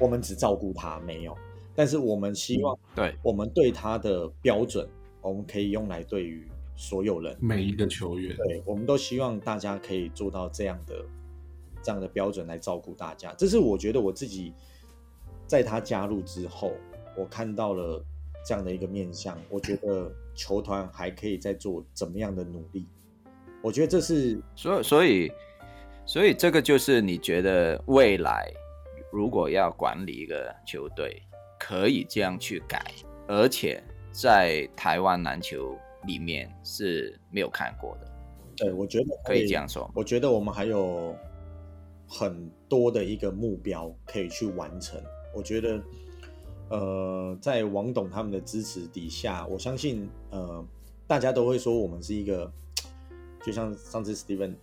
[0.00, 1.36] 我们只照顾他没有，
[1.76, 4.84] 但是我们希望对，我们对他的标准，
[5.22, 11.04] 我们可以用来对于所有人，每一个球员，对，我们都希望大家可以做到这样的
[11.84, 13.32] 这样的标准来照顾大家。
[13.38, 14.52] 这是我觉得我自己
[15.46, 16.72] 在他加入之后，
[17.16, 18.04] 我看到了
[18.44, 22.86] 这样的一个面向，我觉得球团还可以再做怎么样的努力。
[23.62, 25.32] 我觉得这是所以所以
[26.04, 28.52] 所以这个就是你觉得未来
[29.10, 31.22] 如果要管理一个球队，
[31.58, 32.84] 可以这样去改，
[33.26, 38.10] 而且在台湾篮球里面是没有看过的，
[38.56, 39.90] 对我觉得可以这样说。
[39.94, 41.16] 我觉得我们还有
[42.06, 45.00] 很多的一个目标可以去完成。
[45.34, 45.82] 我觉得，
[46.70, 50.64] 呃，在王董他们的支持底下，我相信，呃，
[51.06, 52.50] 大家都会说我们是一个，
[53.44, 54.54] 就像上次 Steven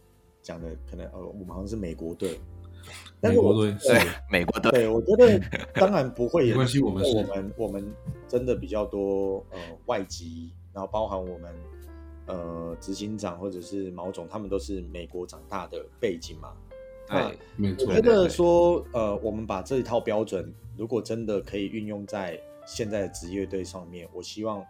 [0.42, 2.40] 讲的，可能呃，我们好像是美国队，
[3.20, 4.00] 但美是我国队对，
[4.32, 4.72] 美国队。
[4.72, 5.40] 对，我觉得
[5.76, 7.16] 当然不会， 没关系我们是。
[7.16, 7.94] 我们我们
[8.28, 11.56] 真的比较多呃外籍，然后包含我们
[12.26, 16.54] 呃执行长或者是毛总，他们都是美国长大的背景嘛。
[17.12, 17.88] 那对，没错。
[17.88, 24.64] 我觉，得说呃，我们把这一套标准，如果真的可以运用在现在的职业队上面，我希望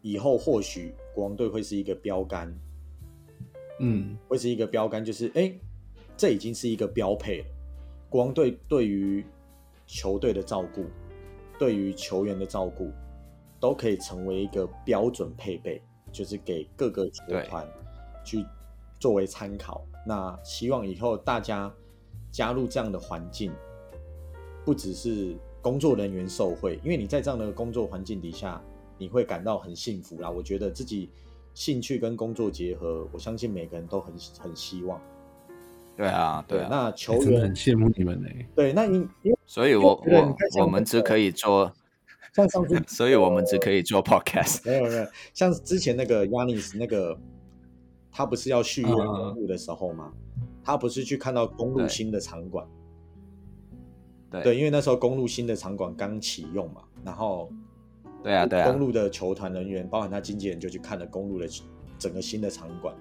[0.00, 2.52] 以后或许国王队会是一个标杆，
[3.80, 5.60] 嗯，会是一个标杆，就是哎、诶
[6.16, 7.44] 这已经是一个标配了。
[8.08, 9.24] 国王队对于
[9.86, 10.86] 球队的照顾，
[11.58, 12.90] 对于球员的照顾，
[13.60, 17.66] 都可以成为一个标准配备，就是给各个球团
[18.24, 18.44] 去
[18.98, 19.84] 作为参考。
[20.06, 21.72] 那希望以后大家
[22.30, 23.52] 加入这样的环境，
[24.64, 28.62] 不只是工作人员受惠，因为你在这样的工作环境底下，
[28.96, 30.30] 你会感到很幸福啦。
[30.30, 31.10] 我觉得自己
[31.54, 35.00] 兴趣跟工作结合，我相信每个人都很很希望。
[35.96, 36.68] 对啊，对啊。
[36.70, 38.28] 那球员很羡慕你们呢。
[38.54, 41.72] 对，那你因为所以我我我我们只可以做，
[42.32, 44.64] 像上次 所以我们只可以做 podcast。
[44.64, 47.18] 没有没有，像之前那个 Yanis 那个，
[48.10, 50.12] 他不是要续约公路的时候吗？
[50.64, 52.66] 他不是去看到公路新的场馆，
[54.30, 57.50] 对对，因为那时候公路新的场馆刚启用嘛，然后
[58.22, 61.48] 对啊，对啊公，路的球团人员，包含他经纪人，就去看了公路的
[61.98, 62.94] 整个新的场馆。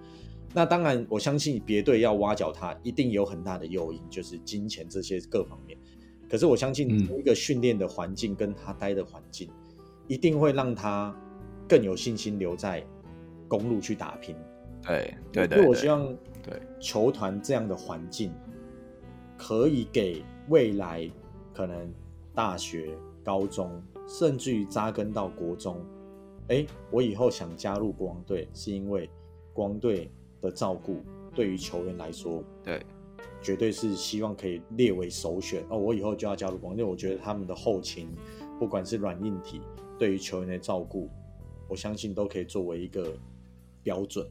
[0.53, 5.77] 那当然，我相信别队要挖角他，一定有很大的诱因，就是金钱这些各方面。
[6.29, 9.49] 可是我相信同一个训练的环境跟他待的环境，
[10.07, 11.13] 一定会让他
[11.67, 12.81] 更有信心留在
[13.49, 14.35] 公路去打拼。
[14.85, 16.07] 对对对，我希望
[16.43, 18.31] 对球团这样的环境，
[19.37, 21.09] 可以给未来
[21.53, 21.93] 可能
[22.33, 25.77] 大学、高中，甚至于扎根到国中。
[26.49, 29.09] 哎，我以后想加入国王队，是因为
[29.51, 30.09] 国王队
[30.41, 31.01] 的照顾
[31.35, 32.81] 对于球员来说，对
[33.41, 35.77] 绝对是希望可以列为首选哦。
[35.77, 38.07] 我以后就要加入国王队，我觉得他们的后勤，
[38.57, 39.59] 不管是软硬体，
[39.99, 41.09] 对于球员的照顾，
[41.67, 43.11] 我相信都可以作为一个
[43.83, 44.25] 标准。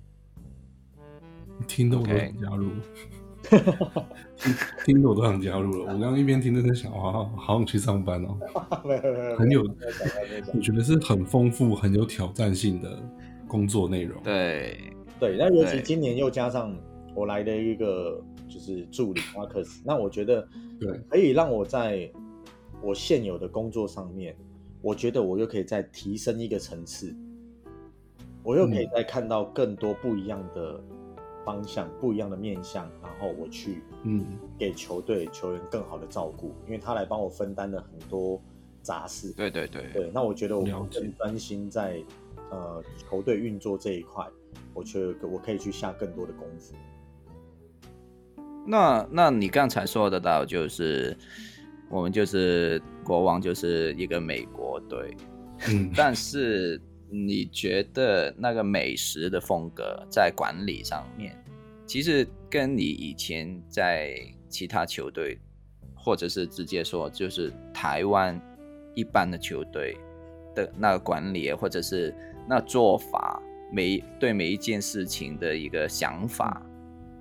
[1.66, 2.68] 听得我都想加入，
[4.36, 5.92] 听 听得我都想加入了。
[5.92, 8.38] 我刚刚一边听着在想，哇，好想去上班哦，
[8.84, 9.62] 没有没有很有，
[10.54, 12.98] 我觉得是很丰富、很有挑战性的
[13.46, 14.22] 工作内容。
[14.22, 14.78] 对。
[15.18, 16.76] 对，那尤其今年又加上
[17.14, 20.46] 我来的一个就是助理 Marcus，那我觉得
[20.78, 22.12] 对可以让我在
[22.82, 24.36] 我现有的工作上面，
[24.82, 27.16] 我觉得我又可以再提升一个层次，
[28.42, 28.90] 我又可以嗯。
[28.94, 30.78] 再看到更多不一样的
[31.46, 34.26] 方向、不一样的面向，然后我去嗯，
[34.58, 38.42] 给球队球员更好的照顾，因为他来帮我分担了很多
[38.82, 39.32] 杂事。
[39.34, 39.84] 对对对。
[39.92, 42.02] 对，那我觉得我更专心在
[42.50, 44.26] 呃球队运作这一块，
[44.74, 46.74] 我觉得我可以去下更多的功夫。
[48.66, 51.16] 那那你刚才说得到，就是
[51.88, 55.16] 我们就是国王，就是一个美国队，
[55.68, 61.36] 嗯，但是你觉得那个美食的风格在管理上面，
[61.86, 65.38] 其实跟你以前在其他球队，
[65.94, 68.40] 或者是直接说就是台湾
[68.94, 69.96] 一般的球队
[70.54, 72.14] 的那个管理，或者是
[72.48, 73.40] 那做法，
[73.72, 76.60] 每对每一件事情的一个想法，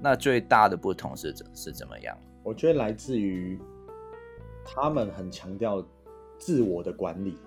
[0.02, 2.18] 那最大的不同是怎是怎么样？
[2.44, 3.60] 我觉得来自于
[4.64, 5.84] 他们很强调
[6.38, 7.38] 自我的管理，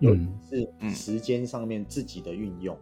[0.00, 0.28] 嗯。
[0.48, 0.90] 是嗯。
[0.90, 2.76] 时间上面自己的运用。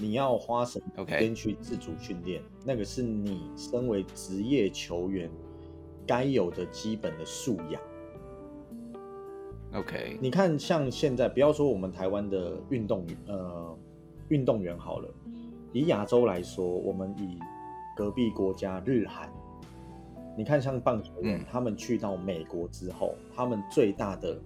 [0.00, 5.28] 你要花什么时间去自主训练那个是你身为职业球员
[6.06, 7.82] 该有的基本的素养。
[9.74, 13.78] OK，你看，像现在，不要说我们台湾的运动员，呃，
[14.28, 15.12] 运动员好了，
[15.72, 17.38] 以亚洲来说，我们以
[17.94, 19.28] 隔壁国家日韩，
[20.36, 21.44] 你看像棒球员，嗯。
[21.50, 24.40] 他们去到美国之后，他们最大的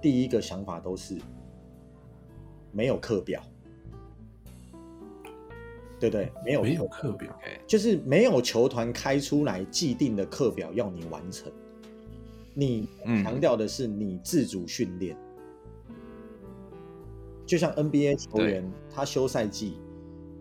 [0.00, 1.16] 第一个想法都是
[2.72, 3.42] 没有课表，
[5.98, 6.32] 对不对？
[6.44, 11.50] 没有没有课课表，就是没有球团开出来既定的课表要你完成，
[12.54, 15.16] 你嗯强调的是你自主训练。
[17.44, 19.74] 就像 NBA 球员，他休赛季，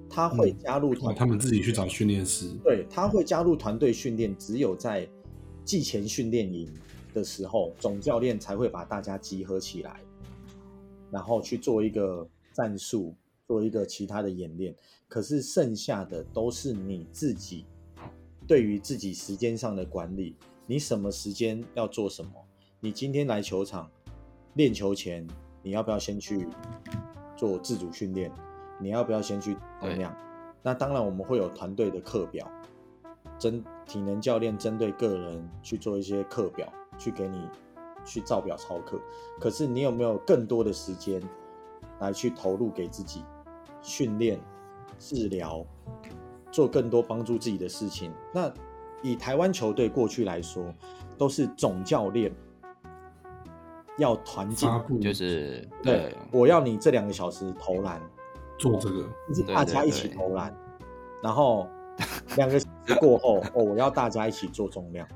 [0.07, 2.51] 他会加入团、哇他们自己去找训练师。
[2.63, 5.09] 对，他会加入团队训练，只有在
[5.65, 6.71] 季前训练营
[7.13, 9.99] 的时候，总教练才会把大家集合起来，
[11.11, 13.15] 然后去做一个战术，
[13.47, 14.75] 做一个其他的演练。
[15.07, 17.65] 可是剩下的都是你自己
[18.47, 20.35] 对于自己时间上的管理，
[20.67, 22.31] 你什么时间要做什么？
[22.79, 23.89] 你今天来球场
[24.53, 25.27] 练球前，
[25.63, 26.47] 你要不要先去
[27.35, 28.31] 做自主训练？
[28.79, 30.15] 你要不要先去能量？
[30.61, 32.49] 那当然，我们会有团队的课表，
[33.37, 37.49] 针体能教练针对个人去做一些课表，去给你
[38.05, 38.99] 去照表操课。
[39.39, 41.19] 可是你有没有更多的时间
[41.99, 43.23] 来去投入给自己
[43.81, 44.39] 训练、
[44.99, 45.65] 治疗，
[46.51, 48.11] 做更多帮助自己的事情？
[48.33, 48.53] 那
[49.01, 50.71] 以台湾球队过去来说，
[51.17, 52.31] 都是总教练
[53.97, 58.01] 要团进发，布就是对对，我要你这两个小时投篮，
[58.57, 60.53] 做这个，就是大家一起投篮，
[61.23, 61.65] 然后
[62.35, 65.07] 两个小时过后， 哦，我要大家一起做重量。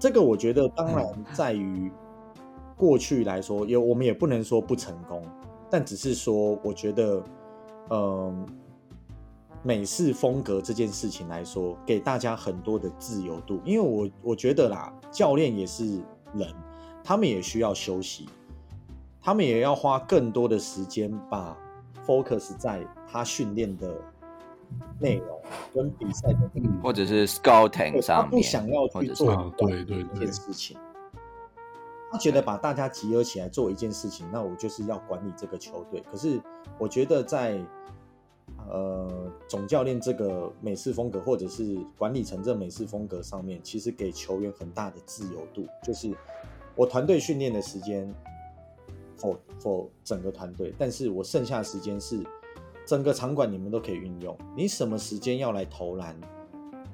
[0.00, 1.92] 这个我觉得当然在于
[2.74, 5.22] 过去来说，也我们也不能说不成功，
[5.68, 7.22] 但只是说我觉得，
[7.90, 8.46] 嗯、
[9.62, 15.98] 美式风格这件事情来说，给大家很多的自由度，因为我我觉得啦，教练也是
[16.32, 16.48] 人，
[17.04, 18.26] 他们也需要休息，
[19.20, 21.54] 他们也要花更多的时间把
[22.06, 23.94] focus 在他训练的
[24.98, 25.39] 内容
[25.74, 26.50] 跟比赛的
[26.82, 30.76] 或者是 scouting 上面，不想要或者是去做啊对对一件事情，
[32.10, 36.02] 他觉得把大家集合起来做一件事情，那我就是要管理这个球队。
[36.10, 36.40] 可是
[36.78, 37.60] 我觉得在
[38.68, 46.12] 呃总教练这个美式风格，或者是管理层这美式风格上面，其实给球员很大的自由度，就是
[46.74, 48.12] 我团队训练的时间
[49.16, 52.24] 否否整个团队，但是我剩下的时间是
[52.86, 54.36] 整个场馆你们都可以运用。
[54.56, 56.16] 你什么时间要来投篮，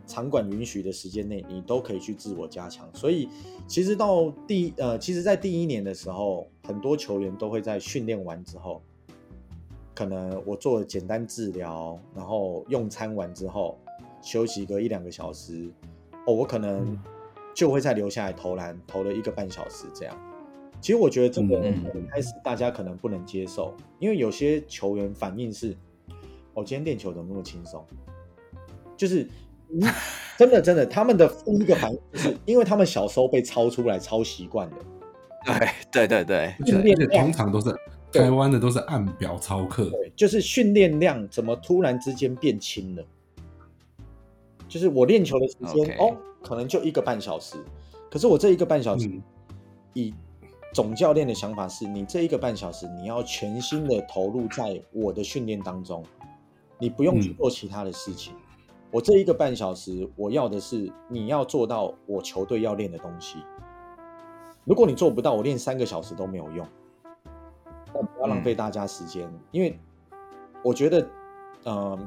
[0.07, 2.88] 场馆允许的时间内，你都可以去自我加强。
[2.94, 3.29] 所以
[3.66, 8.83] 其实到第呃，其实，在第一年的时候，很多球员都会在训练完之后，
[9.94, 13.79] 可能我做了简单治疗，然后用餐完之后
[14.20, 15.70] 休息个一两个小时，
[16.27, 16.99] 哦，我可能
[17.55, 20.16] 就会再留下来投篮，投了一个半小时这样。
[20.81, 25.77] 其实我觉得这个嗯开始大家可能不能接受，因为有些球员反应是，
[26.55, 27.85] 我、今天练球怎么那么轻松？
[28.97, 29.29] 就是
[29.71, 29.81] 嗯
[30.39, 34.77] 真的真的，他们的第一个反应就是，因为他们小时候被抄出来抄习惯了，
[35.91, 37.75] 对对对对而且通常都是
[38.12, 43.05] 台湾的都是按表操课，对，就是训练量怎么突然之间变轻了？
[44.69, 47.57] 就是我练球的时间哦，可能就一个半小时，
[48.11, 49.23] 可是我这一个半小时，嗯
[49.95, 50.15] 以
[50.77, 56.05] 总教练的想法是，你这一个半小时你要全心的投入在我的训练当中，
[56.79, 58.35] 你不用去嗯做其他的事情。
[58.91, 63.39] 我这一个半小时，我要的是你要做到我球队要练的东西。
[64.65, 66.69] 如果你做不到，我练三个小时都没有用。
[67.95, 69.79] 那不要浪费大家时间，因为
[70.62, 71.09] 我觉得，
[71.65, 72.07] 嗯、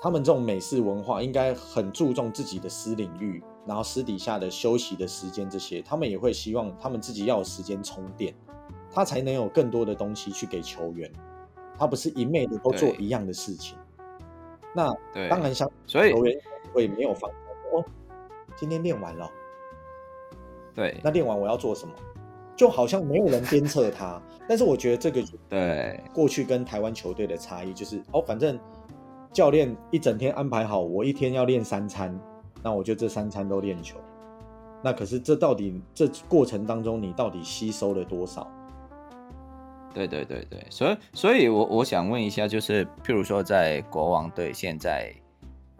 [0.00, 8.34] 他们这种美式文化应该很注重自己的私领域，然后私底下的休息的时间这些，他们也会希望他们自己要有时间充电，
[8.90, 11.10] 他才能有更多的东西去给球员，
[11.78, 13.76] 他不是一昧的都做一样的事情。
[14.74, 16.36] 那对，当然，相所以球员
[16.72, 17.30] 会没有放
[17.72, 17.84] 哦，
[18.56, 19.30] 今天练完了，
[20.74, 21.94] 对那练完我要做什么？
[22.56, 24.20] 就好像没有人鞭策他。
[24.46, 28.58] 但是我觉得这个对过去跟台湾球队的差异就是，哦，反正
[29.32, 32.20] 教练一整天安排好，我一天要练三餐，
[32.62, 33.98] 那我就这三餐都练球。
[34.82, 38.50] 那可是这到底这过程当中你到底吸收了多少？
[39.92, 45.12] 对对对对，所以所以我我想问一下，就是譬如说在国王队现在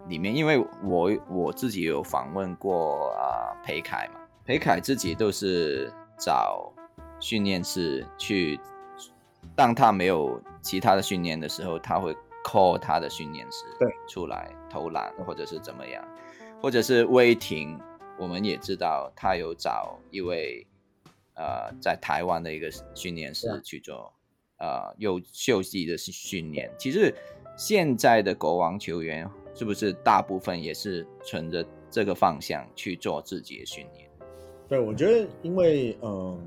[0.07, 6.69] 里面，因为我我自己有访问过啊、裴凯嘛，裴凯自己都是找
[7.21, 8.59] 训练师去，
[9.55, 12.13] 当他没有其他的训练的时候，他会
[12.43, 16.03] call 他的训练师对出来投篮或者是怎么样，
[16.61, 17.79] 或者是威霆，
[18.19, 20.65] 我们也知道他有找一位
[21.33, 24.13] 呃在台湾的一个训练师去做
[24.59, 26.71] 呃有休息的训练。
[26.77, 27.13] 其实
[27.57, 34.07] 现在的国王球员是不是大部分也是存着这个方向去做自己的训练？
[34.69, 36.39] 对，我觉得因为嗯，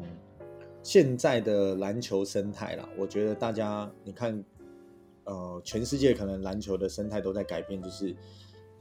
[0.82, 4.42] 现在的篮球生态啦，我觉得大家你看，
[5.24, 8.16] 呃，全世界可能篮球的生态都在改变，就是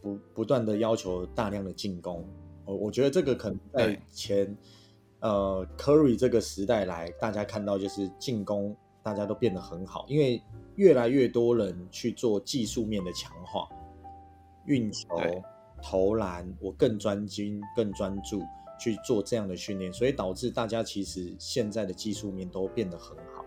[0.04, 2.24] 不不断的要求大量的进攻。
[2.66, 4.58] 我我觉得这个可能在对前
[5.22, 10.42] 呃 Curry 这个时代来，大家看到就是进攻大家都变得很好，因为
[10.76, 13.68] 越来越多人去做技术面的强化，
[14.66, 15.08] 运球、
[15.82, 18.42] 投篮，我更专精、更专注
[18.80, 23.46] 去做这样的训练，所以导致大家其实现在的技术面都变得很好。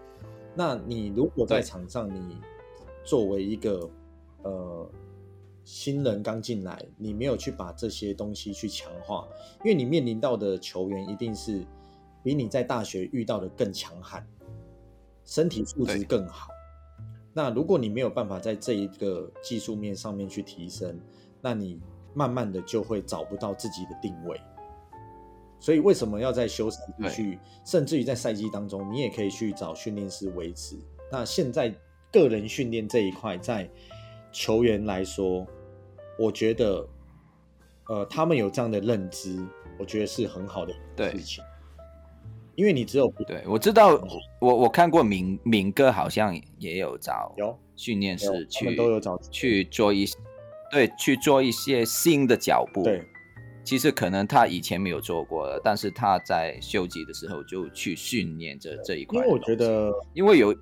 [0.55, 2.37] 那你如果在场上，你
[3.05, 3.91] 作为一个
[4.43, 4.91] 呃
[5.67, 9.27] 新人刚进来，你没有去把这些东西去强化，
[9.65, 11.67] 因为你面临到的球员一定是
[12.23, 14.25] 比你在大学遇到的更强悍，
[15.25, 16.51] 身体素质更好。
[17.33, 20.97] 那如果你没有办法在这一个技术面上面去提升，
[21.41, 21.81] 那你
[22.15, 24.41] 慢慢的就会找不到自己的定位。
[25.59, 30.77] 所以为什么要在休赛季去，甚至于在赛季当中，你也可以去找训练师维持。
[31.11, 31.75] 那现在
[32.13, 33.69] 个人训练这一块，在
[34.31, 35.47] 球员来说，
[36.19, 36.89] 我觉得，
[37.89, 39.45] 呃，他们有这样的认知，
[39.79, 41.45] 我觉得是很好的对事情。
[42.55, 44.01] 因为你只有对，我知道，
[44.41, 50.07] 我我看过敏敏哥好像也有找有训练有师去都有找去做一
[50.71, 52.83] 对去做一些新的脚步。
[52.83, 53.05] 对，
[53.63, 60.57] 其实可能他以前没有做过的，但是他在休息的时候就去训练这这一块我觉得因为有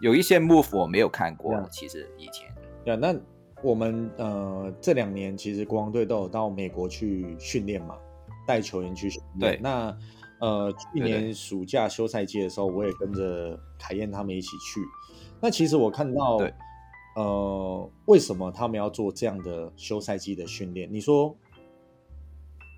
[0.00, 2.48] 有一些 move 我没有看过其实以前
[2.82, 3.14] 对，那
[3.62, 7.96] 我们呃这两年其实国王队都有到美国去训练嘛，
[8.46, 9.52] 带球员去训练。
[9.54, 9.96] 对那
[10.40, 14.80] 呃去年暑假休赛季的时候，我也跟着凯燕他们一起去。
[15.40, 16.38] 那其实我看到，
[17.16, 20.88] 呃，为什么他们要做这样的休赛季的训练？
[20.90, 21.34] 你说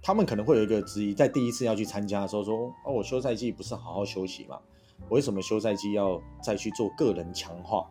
[0.03, 4.59] 他们可能会有一个质疑，在第一次要去参加的时候说：“哦，我休赛季不是好好休息吗？
[5.09, 7.89] 我为什么休赛季要再去做个人强化？”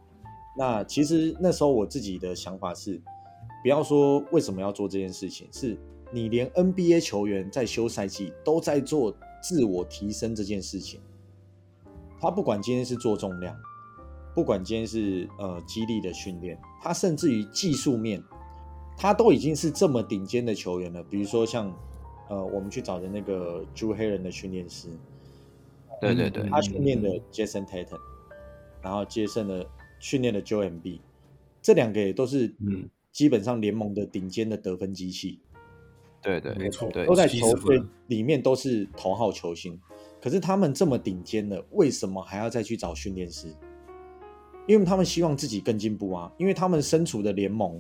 [0.57, 3.01] 那其实那时候我自己的想法是，
[3.63, 5.77] 不要说为什么要做这件事情，是
[6.11, 10.99] 你连 NBA 球员在休赛季都在做自我提升这件事情。
[12.19, 13.55] 他不管今天是做重量，
[14.35, 18.21] 不管今天是呃肌力的训练，他甚至于技术面，
[18.97, 21.73] 他都已经是这么顶尖的球员了，比如说像
[22.29, 24.89] 呃，我们去找的那个朱黑人的训练师，
[25.99, 27.99] 对对对，他训练的 Jason Tatum，
[28.81, 29.65] 然后接胜了
[30.01, 30.99] 训练的 Joe M B，
[31.61, 35.39] 这两个也都是嗯基本上联盟的顶尖的得分机器，
[36.21, 39.79] 对对，没错对都在球队里面都是头号球星。
[40.21, 43.47] 可是他们这么顶尖的，为什么还要再去找训练师？
[44.67, 47.79] 因为他们希望自己更进步啊，因为他们身处的联盟，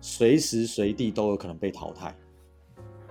[0.00, 2.16] 随时随地都有可能被淘汰。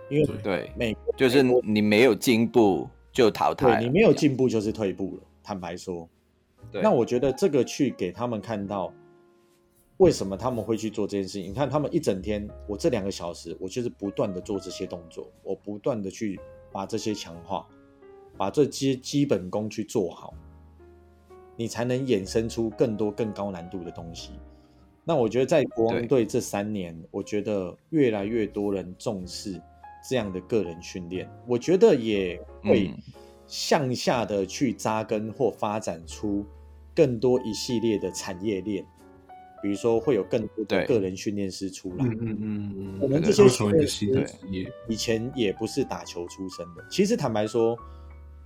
[0.10, 5.24] 因为对对，美就是你没有进步就淘汰，对你没有进步就是退步了。
[5.44, 6.10] 坦白说，
[6.72, 8.94] 对，那我觉得这个去给他们看到，
[9.98, 11.50] 为什么他们会去做这件事情？
[11.50, 16.40] 你看他们一整天，我这两个小时，我就是不断的做这些动作，我不断的去
[16.72, 17.68] 把这些强化，
[18.38, 20.34] 把这些基本功去做好，
[21.56, 24.34] 你才能衍生出更多更高难度的东西。
[25.04, 29.60] 那我觉得在国王队这三年，我觉得越来越多人重视
[30.10, 33.02] 这样的个人训练，我觉得也会嗯
[33.48, 36.46] 向下的去扎根或发展出
[36.98, 38.84] 更多一系列的产业链，
[39.62, 42.04] 比如说会有更多的对个人训练师出来。
[42.04, 44.08] 嗯嗯嗯嗯，我们这些训练的职
[44.50, 46.84] 业，以前也不是打球出身的。
[46.90, 47.78] 其实坦白说，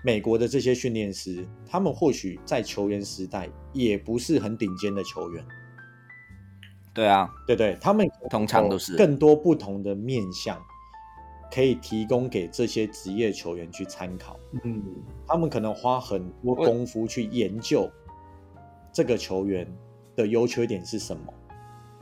[0.03, 5.45] 美国的这些训练师，他们或许在球员时代也不是很顶尖的球员，
[6.93, 7.77] 对啊，对不对？
[7.79, 10.61] 他们通常都是更多不同的面向，
[11.53, 14.37] 可以提供给这些职业球员去参考。
[14.65, 14.83] 嗯，
[15.25, 17.89] 他们可能花很多功夫去研究
[18.91, 19.67] 这个球员
[20.15, 21.33] 的优缺点是什么，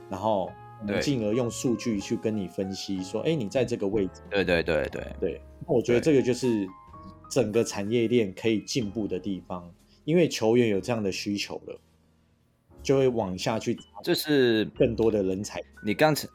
[0.08, 0.50] 然后
[0.86, 1.00] 对。
[1.00, 6.66] 进而用数据去跟你分析，说，哎，你在这个位置，对对对对，对，那我觉得这个就是
[7.30, 9.70] 整个产业链可以进步的地方，
[10.04, 11.78] 因为球员有这样的需求了，
[12.82, 15.60] 就会往下去就是更多的人才。
[15.84, 16.26] 你刚才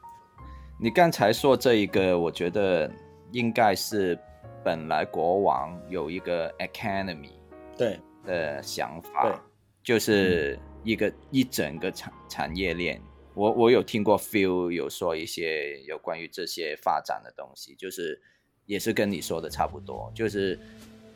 [0.80, 2.90] 你刚才说这一个，我觉得
[3.32, 4.16] 应该是
[4.62, 7.32] 本来国王有一个 academy
[7.76, 7.98] 对。
[8.24, 9.10] 的想对。
[9.12, 9.44] 法，
[9.86, 13.00] 就是一个一整个产产业链。
[13.34, 18.20] 我我有听过 Phil 有说一些有关于这些发展的东西，就是
[18.64, 20.58] 也是跟你说的差不多，就是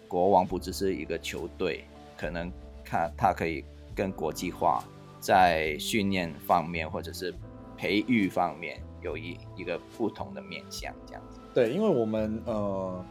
[0.06, 1.84] 国王不只是一个球队，
[2.16, 2.48] 可能
[2.84, 4.84] 看他可以更国际化，
[5.18, 7.34] 在训练方面或者是
[7.76, 11.40] 培育方面有一一个不同的面向，这样子。
[11.52, 13.04] 对，因为我们呃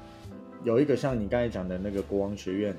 [0.64, 2.74] 有一个像你刚才讲的那个国王学院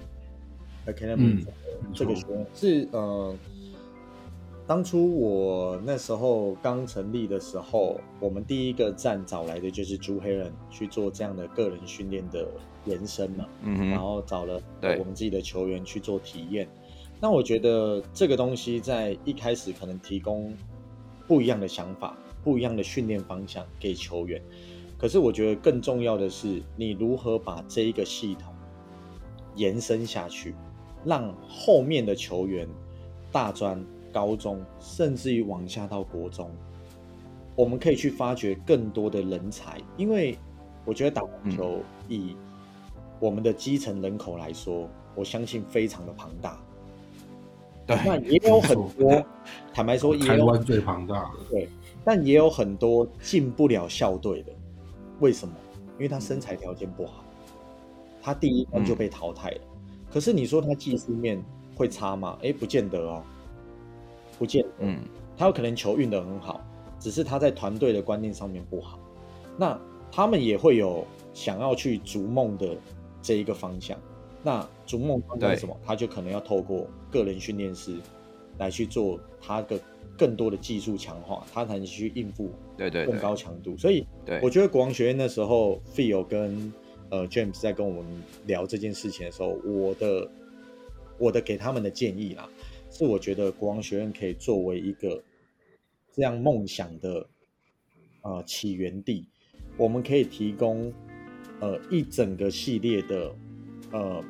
[0.86, 1.46] Academy、嗯
[1.94, 3.34] 这个学院是呃，
[4.66, 12.46] 当初我那时候刚成立的时候，我们第一个站找来的就是朱黑人去做这样的个人训练的
[12.84, 16.68] 延伸嘛，然嗯然，后找了对我们自己的球员去做体验。
[17.18, 20.54] 那我觉得这个东西在一开始可能提供
[21.26, 24.40] 不一样的想法、不一样的训练方向给球员。
[24.98, 28.54] 可是我觉得更重要的是，你如何把这一个系统
[29.56, 30.54] 延伸下去，
[31.04, 32.68] 让后面的球员、
[33.32, 36.50] 大专、高中，甚至于往下到国中，
[37.54, 39.78] 我们可以去发掘更多的人才。
[39.96, 40.36] 因为
[40.84, 42.36] 我觉得打网球以
[43.18, 46.58] 我们的基层人口来说，我相信非常的庞大。
[47.86, 49.24] 那对，也有很多，
[49.74, 51.68] 坦白说也有台湾最庞大，对，
[52.04, 54.52] 但也有很多进不了校队的，
[55.18, 55.54] 为什么？
[55.98, 57.24] 因为他身材条件不好，
[58.22, 59.60] 他第一关就被淘汰了。
[60.10, 61.42] 可是你说他技术面
[61.76, 62.38] 会差吗？
[62.42, 63.22] 哎，不见得哦，
[64.38, 64.68] 不见得。
[64.80, 64.98] 嗯，
[65.36, 66.60] 他有可能球运得很好，
[66.98, 68.98] 只是他在团队的观念上面不好。
[69.56, 69.78] 那
[70.10, 72.76] 他们也会有想要去逐梦的
[73.22, 73.96] 这一个方向。
[74.42, 75.76] 那逐梦方向是什么？
[75.84, 77.96] 他就可能要透过个人训练师
[78.58, 79.78] 来去做他的
[80.16, 83.76] 更多的技术强化，他才能去应付更对对更高强度。
[83.76, 84.06] 所以，
[84.42, 86.72] 我觉得国王学院那时候，Phil 跟
[87.10, 90.30] 呃 James 在跟我们聊这件事情的时候，我的
[91.18, 92.48] 我的给他们的建议啦，
[92.90, 95.22] 是我觉得国王学院可以作为一个
[96.12, 97.26] 这样梦想的
[98.22, 99.28] 呃起源地，
[99.76, 100.92] 我们可以提供
[101.60, 103.34] 呃一整个系列的
[103.92, 104.24] 呃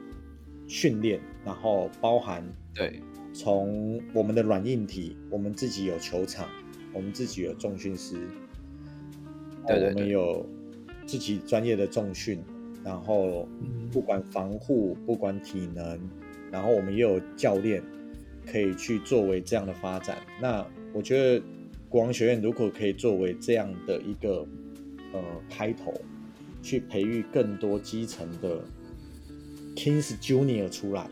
[0.66, 3.00] 训练，然后包含对。
[3.32, 6.48] 从我们的软硬体，我们自己有球场，
[6.92, 8.28] 我们自己有重训师，
[9.62, 10.08] 我们对对对。
[10.08, 10.44] 有
[11.06, 12.42] 自己专业的重训，
[12.84, 13.48] 然后
[13.92, 15.98] 不管防护，不管体能，
[16.50, 17.82] 然后我们也有教练
[18.46, 20.18] 可以去作为这样的发展。
[20.40, 21.44] 那我觉得
[21.88, 24.46] 国王学院如果可以作为这样的一个
[25.12, 25.92] 呃开头，
[26.62, 28.62] 去培育更多基层的
[29.76, 31.08] Kings Junior 出来，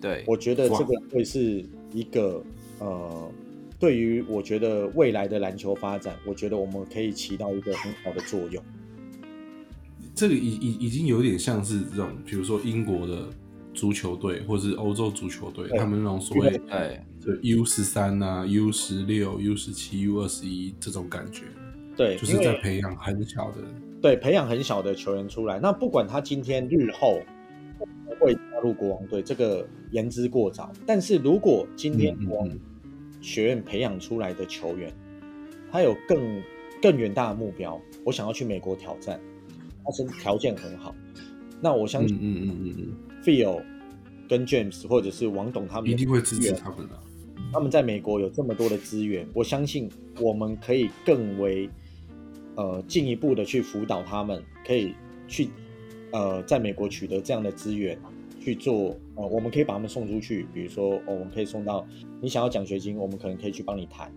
[0.00, 2.42] 对，我觉得这个会是一个
[2.78, 3.30] 呃
[3.78, 8.62] 对于我觉得未来的篮球发展，我觉得我们可以起到一个很好的作用。
[10.18, 13.28] 这个已已已经有点像是这种，比如说英国的
[13.72, 21.44] 足球队，或是欧洲足球队，他们那种所谓对就 U 十三啊、U 十六、U 十七、U 二十一这种感觉，
[21.96, 23.58] 对，就是在培养很小的。
[24.02, 25.60] 对培养很小的球员出来。
[25.60, 27.20] 那不管他今天日后
[27.78, 30.72] 会不会加入国王队，这个言之过早。
[30.84, 32.60] 但是如果今天国王嗯
[33.20, 34.92] 学院培养出来的球员，
[35.70, 36.42] 他有更
[36.82, 39.20] 更远大的目标，我想要去美国挑战，
[39.88, 40.94] 他身条件很好，
[41.62, 43.62] 那我相信嗯嗯嗯嗯嗯，Phil
[44.28, 47.00] 跟 James 或者是王董他们一定会支持他们的。
[47.50, 49.88] 他们在美国有这么多的资源，我相信
[50.20, 51.70] 我们可以更为
[52.56, 54.92] 呃进一步的去辅导他们，可以
[55.26, 55.48] 去
[56.12, 57.98] 呃在美国取得这样的资源
[58.38, 61.86] 去做呃，我们可以把他们送出去，比如说、哦、我们可以送到
[62.20, 64.12] 你想要奖学金，我们可能可以去帮你谈。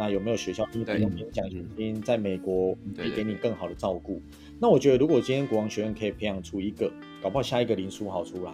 [0.00, 2.00] 那有没有学校因为提供给你奖学金？
[2.00, 4.22] 在美国可以给你更好的照顾。
[4.58, 6.90] 那我觉得，如果今天国王学院可以培养出一个，
[7.22, 8.52] 搞不好下一个林书豪出来，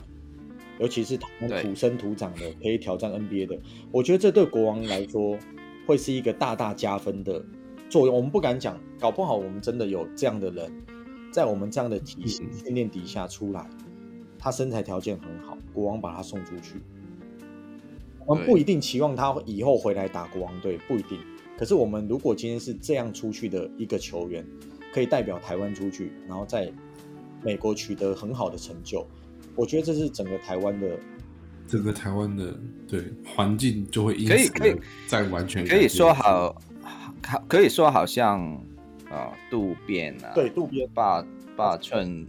[0.81, 3.57] 尤其是他们土生土长的，可以挑战 NBA 的，
[3.93, 5.39] 我觉得这对国王来说
[5.87, 7.41] 会是一个大大加分的
[7.89, 8.17] 作用。
[8.17, 10.73] 我们不敢讲，搞不好我们真的有这样的人，
[11.31, 13.71] 在我们这样的体系嗯训练底下出来，
[14.37, 16.81] 他身材条件很好，国王把他送出去。
[18.27, 21.21] 我们不一定期望他以后回来打国王队，不一定。
[21.57, 24.45] 可是我们如果今天是这样出去的一个球员，
[24.93, 26.71] 可以代表台湾出去，然后在
[27.43, 29.07] 美国取得很好的成就，
[29.55, 30.99] 我觉得这是整个台湾的
[31.67, 36.55] 整个台湾的对环境就会因此可以可以再完全可以说好，
[37.25, 38.41] 好可以说好像
[39.11, 41.25] 啊渡边啊，对渡边霸
[41.57, 42.27] 霸寸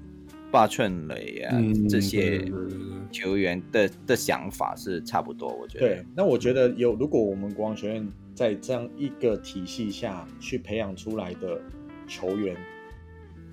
[0.52, 2.98] 霸寸磊啊、嗯这些对对对对。
[3.12, 11.60] 球员的的想法是差不多，我觉得对，那我觉得有，如果我们国王学院在这样一个体系下去培养出来的
[12.08, 12.56] 球员，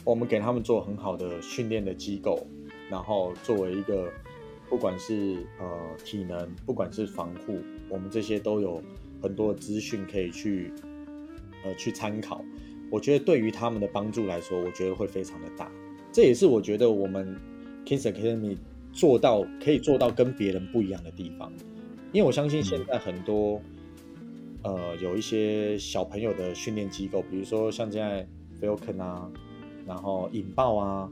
[0.04, 2.46] 我们给他们做很好的训练的机构，
[2.90, 4.12] 然后作为一个
[4.68, 5.66] 不管是呃
[6.04, 8.82] 体能，不管是防护，我们这些都有
[9.22, 10.70] 很多资讯可以去
[11.64, 12.44] 呃去参考。
[12.90, 15.72] 我觉得对于他们的帮助来说，我觉得会非常的大。
[16.12, 17.40] 这也是我觉得我们
[17.86, 18.58] Kings Academy
[18.92, 21.50] 做到可以做到跟别人不一样的地方。
[22.12, 23.60] 因为我相信现在很多、
[24.64, 28.26] 呃有一些小朋友的训练机构，比如说像现在
[28.60, 29.30] Falcon 啊，
[29.86, 31.10] 然后引爆啊，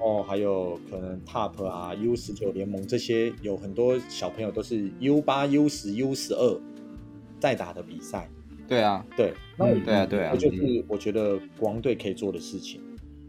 [0.00, 6.60] 哦，还有可能 Top 啊、U 十九联盟这些，有很多小朋友都是 U 八、U 十、U 十二
[7.38, 8.28] 在打的比赛。
[8.66, 12.80] 对啊，对，那我嗯对啊对啊这就是我觉得国王队可以做的事情，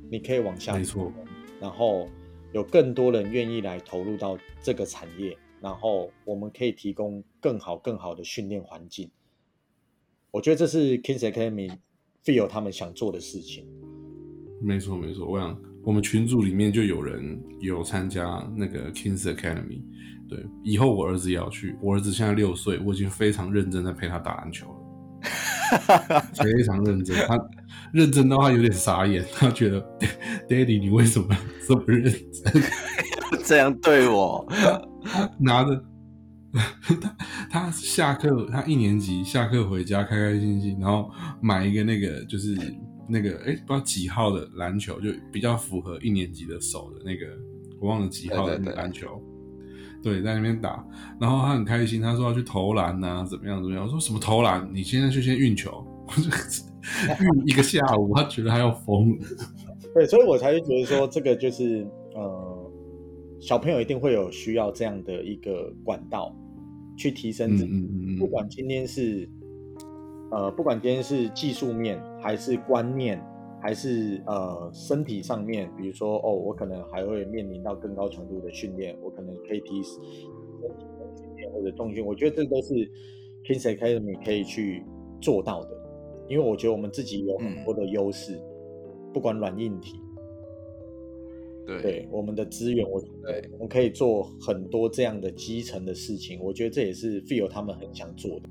[0.09, 1.11] 你可以往下没错，
[1.59, 2.07] 然后
[2.53, 9.11] 有更多人愿意来投入到这个产业，然后我们可以提供更好、更好的训练环境。
[10.35, 11.71] 我觉得这是 Kings Academy
[12.25, 13.65] feel 他们想做的事情。
[14.61, 19.81] 没错没错，我想我们群组里面就有人有参加那个 Kings Academy，
[20.27, 27.39] 对，以后我儿子也要去，我儿子现在六岁，我已经非常认真在陪他打篮球了，非常认真，他
[27.93, 29.81] 认真到他有点傻眼，他觉得
[30.49, 31.33] Daddy 你为什么
[31.65, 32.61] 这么认真？
[33.45, 34.45] 这样对我，
[35.39, 35.81] 拿着
[36.55, 37.17] 他
[37.49, 41.09] 他下课，他一年级下课回家开开心心，然后
[41.41, 42.55] 买一个那个就是
[43.07, 47.25] 那个哎、不知道几号的篮球，就比较符合一年级的手的那个，
[47.79, 49.21] 我忘了几号的篮球。
[50.03, 50.85] 对，在那边打，
[51.19, 53.83] 然后他很开心，他说要去投篮呐、怎么样怎么样？
[53.85, 54.69] 我说什么投篮？
[54.71, 56.29] 你现在去先运球，我 就
[57.25, 59.17] 运一个下午，他觉得他要疯了。
[59.95, 62.71] 对，所以我才会觉得说，这个就是呃，
[63.39, 66.35] 小朋友一定会有需要这样的一个管道
[66.97, 67.71] 去提升嗯自己。
[67.71, 69.29] 嗯嗯嗯，不管今天是
[70.31, 73.21] 呃，不管今天是技术面，还是观念，
[73.61, 82.73] 还是呃身体上面，比如说哦，我可能还会面临到更高强度的训练，我可能可以提身体的训练或者重训，我觉得这都是
[83.45, 84.83] Kings Academy 可以去
[85.21, 85.69] 做到的，
[86.27, 88.41] 因为我觉得我们自己有很多的优势，
[89.13, 90.01] 不管软硬体，
[91.65, 98.49] 对对我们的资源，我觉得对我们可以做很多这样的基层的事情，我觉得这也是 Feel 他们很想做的。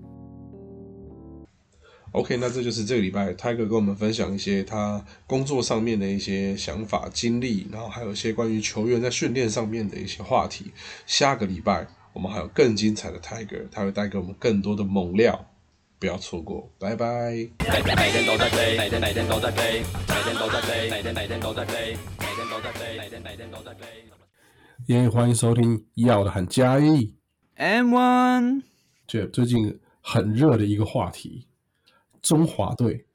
[2.12, 10.66] OK，那这就是这个礼拜 Tiger 跟我们分享一些他工作上面的一些想法、经历，然后还有一些关于球员在训练上面的一些话题。
[11.06, 15.44] 下个礼拜我们还有更精彩的 Tiger，他会带给我们更多的猛料，
[16.05, 17.30] 不要错过，拜拜。
[17.30, 23.86] 每天每天都在飞，每天每天都在飞，每天都在飞，每天每天都在飞，每天都在飞，每天每天都在飞。
[24.88, 27.14] 耶，欢迎收听要的很加一。
[27.55, 28.64] M One，
[29.07, 31.46] 就最近很热的一个话题，
[32.20, 33.07] 中华队。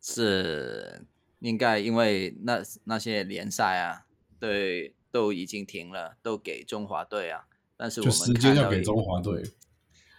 [0.00, 1.04] 是
[1.40, 4.06] 应该因为那那些联赛啊，
[4.40, 7.44] 对，都已经停了，都给中华队啊。
[7.76, 9.44] 但是我就们时间要给中华队。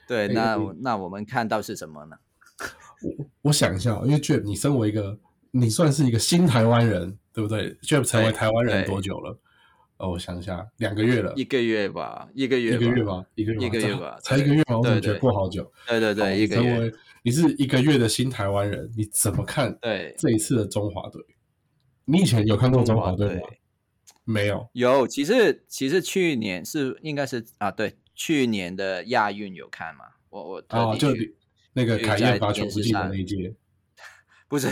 [0.09, 2.17] 对，哎那哎那我们看到是什么呢？
[3.03, 5.19] 我我想一下哦，因为 Jeb，你身为一个，
[5.51, 9.39] 你算是一个新台湾人，对不对？Jeb 成为台湾人多久了？
[9.97, 13.03] 哦，我想一下，两个月了，一个月吧，一个月，一个月？
[13.03, 14.77] 吧，一个月吧，一个月才吧才一个月吗？
[14.79, 15.71] 我怎么对觉得过好久？
[15.87, 16.91] 对对对，你一个月。
[17.21, 21.21] 你是一个月的新台湾人，你怎么看对，这一次的中华队？
[22.05, 23.41] 你以前有看过中华队吗？
[24.23, 24.69] 没有。
[24.71, 30.03] 有，其实其实去年是应该是啊，对，去年的亚运有看吗？
[30.29, 31.07] 我我特哦，就
[31.71, 33.55] 那个凯燕罚球不进的上那一届。
[34.49, 34.67] 不是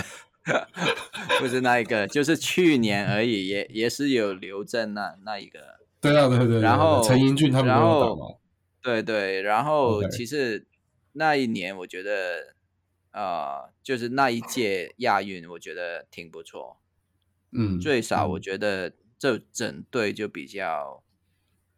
[1.40, 6.60] 不是那一个，就是去年而已，也也是有刘震那那一个，对啊，对对。
[6.60, 8.36] 然后陈英俊他们都然有打后嘛。
[8.82, 10.68] 对对，然后其实
[11.14, 12.54] 那一年我觉得，
[13.14, 16.82] 呃，就是那一届亚运，我觉得挺不错，
[17.54, 21.02] 嗯，最少我嗯觉得这整队就比较，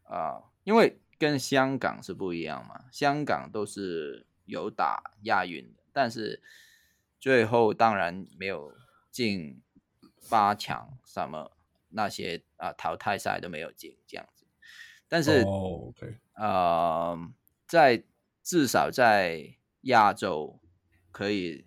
[0.03, 6.41] 啊、因为跟香港是不一样嘛，香港都是有打亚运的，但是
[7.19, 8.73] 最后当然没有
[9.11, 9.61] 进
[10.29, 11.51] 八强，什么
[11.89, 14.45] 那些啊、淘汰赛都没有进这样子，
[15.07, 17.17] 但是、哦，OK，呃，
[17.67, 18.03] 在
[18.41, 20.59] 至少在亚洲
[21.11, 21.65] 可以，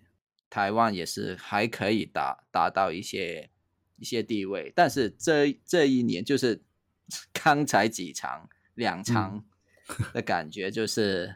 [0.49, 3.51] 台湾也是还可以达达到一些
[3.97, 6.63] 一些地位，但是这这一年就是
[7.33, 9.43] 刚才几场两场
[10.13, 11.35] 的感觉就是、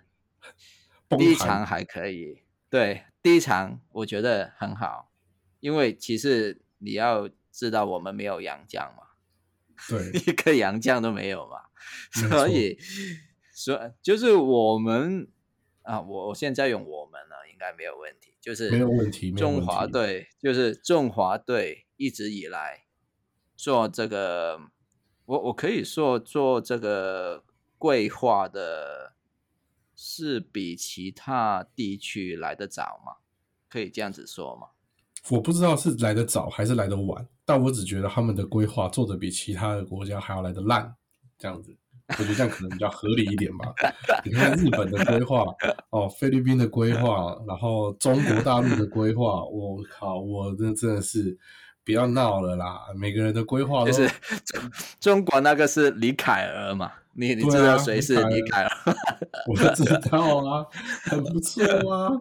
[1.17, 5.11] 第一场还可以，对，第一场我觉得很好，
[5.59, 9.03] 因为其实你要知道我们没有洋将嘛，
[9.89, 11.61] 对，一个洋将都没有嘛，
[12.29, 12.77] 所以
[13.51, 15.27] 所就是我们
[15.83, 22.83] 啊，我我现在用我们呢，应该没有问题，就是没有问题中华队就是中华队一直以来
[23.55, 24.59] 做这个，
[25.27, 27.43] 我我可以说做这个
[27.77, 29.11] 规划的，
[29.93, 33.17] 是比其他地区来的早吗？
[33.69, 34.67] 可以这样子说吗？
[35.29, 40.95] 我不知道是来的早还是来的晚，但我只觉得他们的规划做的比其他的国家还要来的烂，
[41.37, 41.75] 这样子，
[42.07, 43.73] 我觉得这样可能比较合理一点吧。
[44.23, 45.43] 你看日本的规划，
[45.89, 51.37] 哦，菲律宾的规划，然后中国大陆的规划，我靠，我真真的是
[51.87, 52.81] 不要闹了啦！
[52.93, 54.09] 每个人的规划都就是
[54.43, 54.61] 中
[54.99, 56.91] 中国那个是李凯儿嘛？
[57.13, 58.69] 你你知道啊谁是李李凯儿？
[59.47, 60.67] 我就知道啊，
[61.05, 62.11] 很不错啊。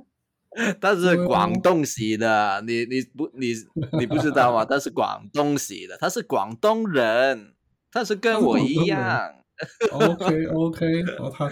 [0.81, 3.53] 他是广东籍的，你你不你
[3.99, 4.65] 你不知道吗？
[4.71, 7.55] 他是广东籍的，他是广东人，
[7.91, 9.35] 他是跟我一样。
[9.91, 11.51] OK OK，哦，他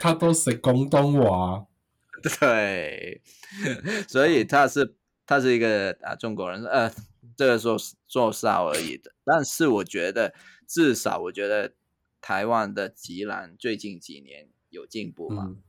[0.00, 1.66] 他都是广东话，
[2.38, 3.20] 对，
[4.06, 4.94] 所以他是
[5.26, 6.90] 他是一个啊中国人，呃，
[7.36, 7.76] 这个说
[8.06, 9.12] 做少而已的。
[9.24, 10.34] 但是我觉得，
[10.66, 11.74] 至少我觉得
[12.20, 15.62] 台湾的吉兰最近几年有进步嘛，嗯，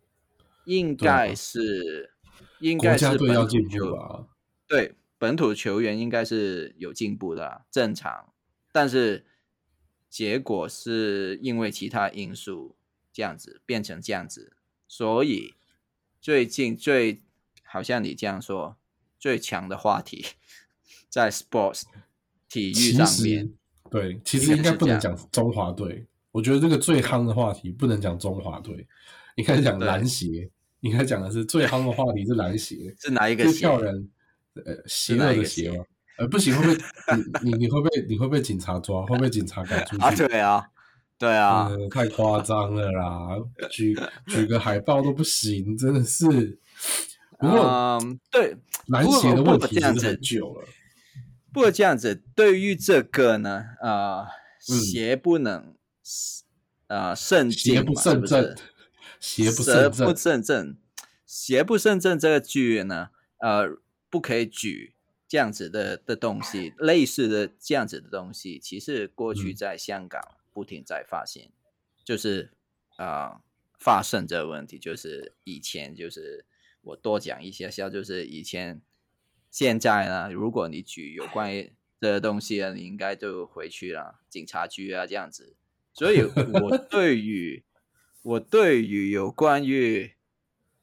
[0.65, 2.13] 应该是
[2.59, 4.27] 应该是本土要进步球吧？
[4.67, 8.33] 对，本土球员应该是有进步的啊，正常。
[8.71, 9.25] 但是
[10.09, 12.75] 结果是因为其他因素
[13.13, 14.55] 这样子变成这样子，
[14.87, 15.53] 所以
[16.19, 17.21] 最近最
[17.63, 18.77] 好像你这样说，
[19.19, 20.25] 最强的话题
[21.15, 21.83] 在 sports
[22.49, 23.49] 体育上面，
[23.89, 26.05] 对，其实应该不能讲中华队。
[26.33, 28.85] 我觉得这个最夯的话题不能讲中华队，
[29.35, 30.49] 应该讲对篮协。
[30.81, 33.59] 应该讲的是最夯的话题是篮协， 是哪一个最协？
[33.61, 34.09] 票人，
[34.55, 35.85] 呃，邪恶的邪协吗？
[36.17, 36.77] 呃，不行，会不会
[37.41, 39.05] 你你你会被你会被警察抓？
[39.05, 40.03] 会被警察赶出去？
[40.03, 40.65] 啊，对啊，
[41.17, 43.29] 对啊，呃，太夸张了啦！
[43.71, 43.95] 举
[44.27, 46.59] 举个海报都不行，真的是。
[47.39, 48.57] 不过嗯，对，
[48.87, 50.67] 篮协的问题其实过这样子很久了，
[51.55, 54.27] 不过这样子，对于这个呢，呃，
[54.69, 55.73] 嗯邪不能，
[56.87, 58.43] 呃，胜邪不胜正
[59.21, 59.49] 是？，邪
[59.89, 60.77] 不胜正。
[61.25, 63.77] 邪不胜正这个句呢，呃，
[64.09, 64.95] 不可以举
[65.29, 71.53] 这样子的的东西，类似的这样子的东西，其实过去嗯在香港不停在发现，
[72.03, 72.51] 就是
[72.97, 73.41] 啊、呃
[73.79, 76.45] 发生这个问题，就是以前就是
[76.81, 78.81] 我多讲一些下，就是以前
[79.55, 85.55] 现在呢，如果你举有关于这个东西啊，你应该就回去了警察局啊这样子。
[85.93, 86.23] 所以
[86.61, 87.63] 我 对于
[88.21, 90.11] 我对于有关于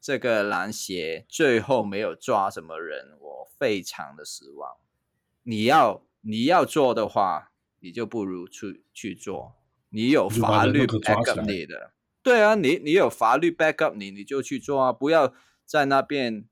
[0.01, 4.77] 这个篮协最后没有抓什么人，我非常的失望。
[5.43, 9.53] 你要你要做的话，你就不如去去做。
[9.89, 11.93] 你有法律你就把人那个抓起 back up 你的，
[12.23, 16.45] 对啊，你你有法律 back up 你，你就去做啊，不要在那边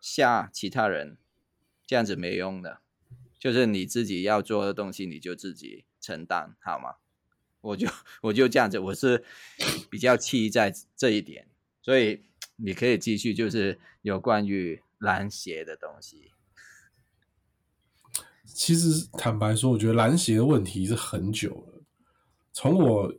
[0.00, 1.18] 吓其他人，
[1.86, 2.80] 这样子没用的。
[3.38, 6.96] 就是你自己要做的东西，你就自己承担，好吗？
[7.60, 7.88] 我就
[8.22, 9.24] 我就这样子，我是
[9.90, 11.48] 比较气在这一点，
[11.82, 12.22] 所以
[12.56, 16.32] 你可以继续，就是有关于篮协的东西。
[18.44, 21.82] 其实坦白说，我觉得篮协的问题是很久了。
[22.52, 23.12] 从我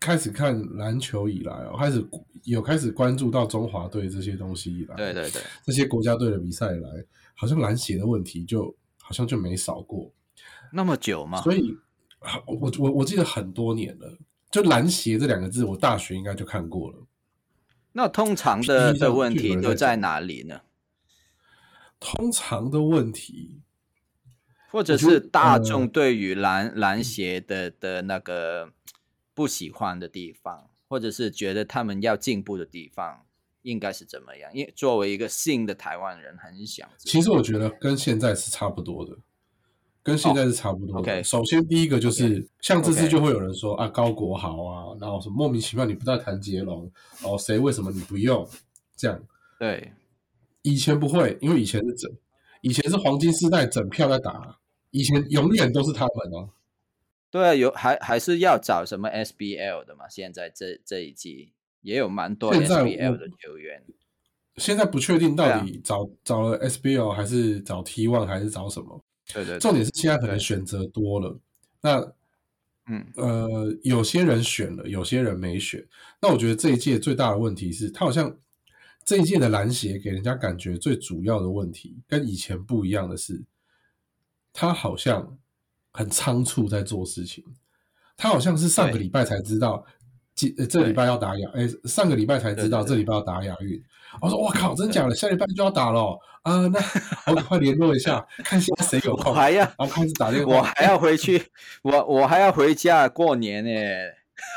[0.00, 2.04] 开始看篮球以来哦，开始
[2.44, 6.88] 有开始关注到中华队这些东西以来，对对对，这些国家队的比赛以来，
[7.40, 10.12] 好像篮协的问题就好像就没少过。
[10.70, 11.40] 那么久吗？
[11.40, 11.74] 所以，
[12.44, 14.18] 我我我记得很多年了，
[14.50, 17.06] 就篮协这两个字，我大学应该就看过了。
[17.92, 20.60] 那通常的的问题都在哪里呢？
[21.98, 23.62] 通常的问题，
[24.70, 28.74] 或者是大呃众对于篮篮协的的那个
[29.32, 33.24] 不喜欢的地方，或者是觉得他们要进步的地方，
[33.62, 34.50] 应该是怎么样？
[34.54, 39.16] 因为作为一个新的台湾人，很想其实我觉得跟现在是差不多的，
[40.02, 41.22] 跟现在是差不多的。
[41.22, 46.90] 首先第一个就是像这次就会有人说啊高国豪啊，然后什么莫名其妙你不在谭杰龙
[47.22, 48.48] 哦，谁为什么你不用
[48.96, 49.22] 这样？
[49.58, 49.92] 对
[50.62, 52.10] 以前不会，因为以前是整，
[52.62, 54.58] 以前是黄金时代整票在打，
[54.90, 56.50] 以前永远都是他们哦。
[57.30, 60.08] 对啊，有还还是要找什么 SBL 的嘛？
[60.08, 61.52] 现在这这一季
[61.82, 63.82] 也有蛮多 SBL 的球员。
[64.56, 69.02] 现在不确定到底找、找了 SBL 还是找 T One 还是找什么，
[69.32, 71.38] 对对对，重点是现在可能选择多了。
[71.80, 72.12] 那
[72.86, 75.86] 嗯，呃，有些人选了，有些人没选。
[76.20, 78.36] 那我觉得这一届最大的问题是，他好像
[79.04, 83.42] 这一届的篮协给人家感觉最主要的问题，跟以前不一样的是，
[84.52, 85.38] 他好像
[85.92, 87.44] 很仓促在做事情。
[88.16, 89.86] 他好像是上个礼拜才知道，
[90.40, 93.82] 今呃这礼拜要打亚，哎，上个礼拜才知道这礼拜要打亚运。
[94.22, 95.14] 我说我靠，真假的？
[95.14, 96.80] 下礼拜就要打了哦啊、那
[97.30, 100.56] 我赶快联络一下，看现在谁有空，我还要然后开始打电话。
[100.56, 101.42] 我还要回去，
[101.82, 103.70] 我我还要回家过年呢。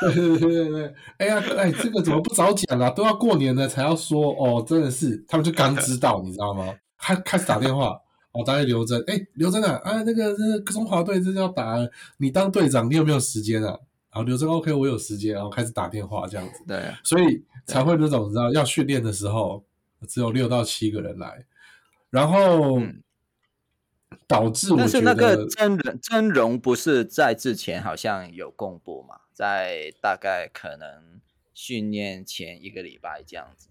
[0.00, 2.88] 对对对对对，哎呀，哎，这个怎么不早讲啊？
[2.88, 6.74] 都要过年了才要说哦，真的是，他们就刚知道，你知道吗？
[6.98, 7.88] 开开始打电话，
[8.32, 11.76] 哦，打给刘真，哎，刘真啊，啊，那个那个中华队这是要打，
[12.16, 13.78] 你当队长，你有没有时间啊？
[14.14, 19.64] 然后刘真 OK，我有时间，然后开始打电话这样子，对啊，所以才会那种你知道要训练的时候
[20.06, 21.44] 只有六到七个人来，
[22.10, 23.02] 然后嗯
[24.28, 31.20] 导致我但是那个真人真容不是在之前好像有公布嘛，在大概可能
[31.52, 33.68] 训练前一个礼拜这样子。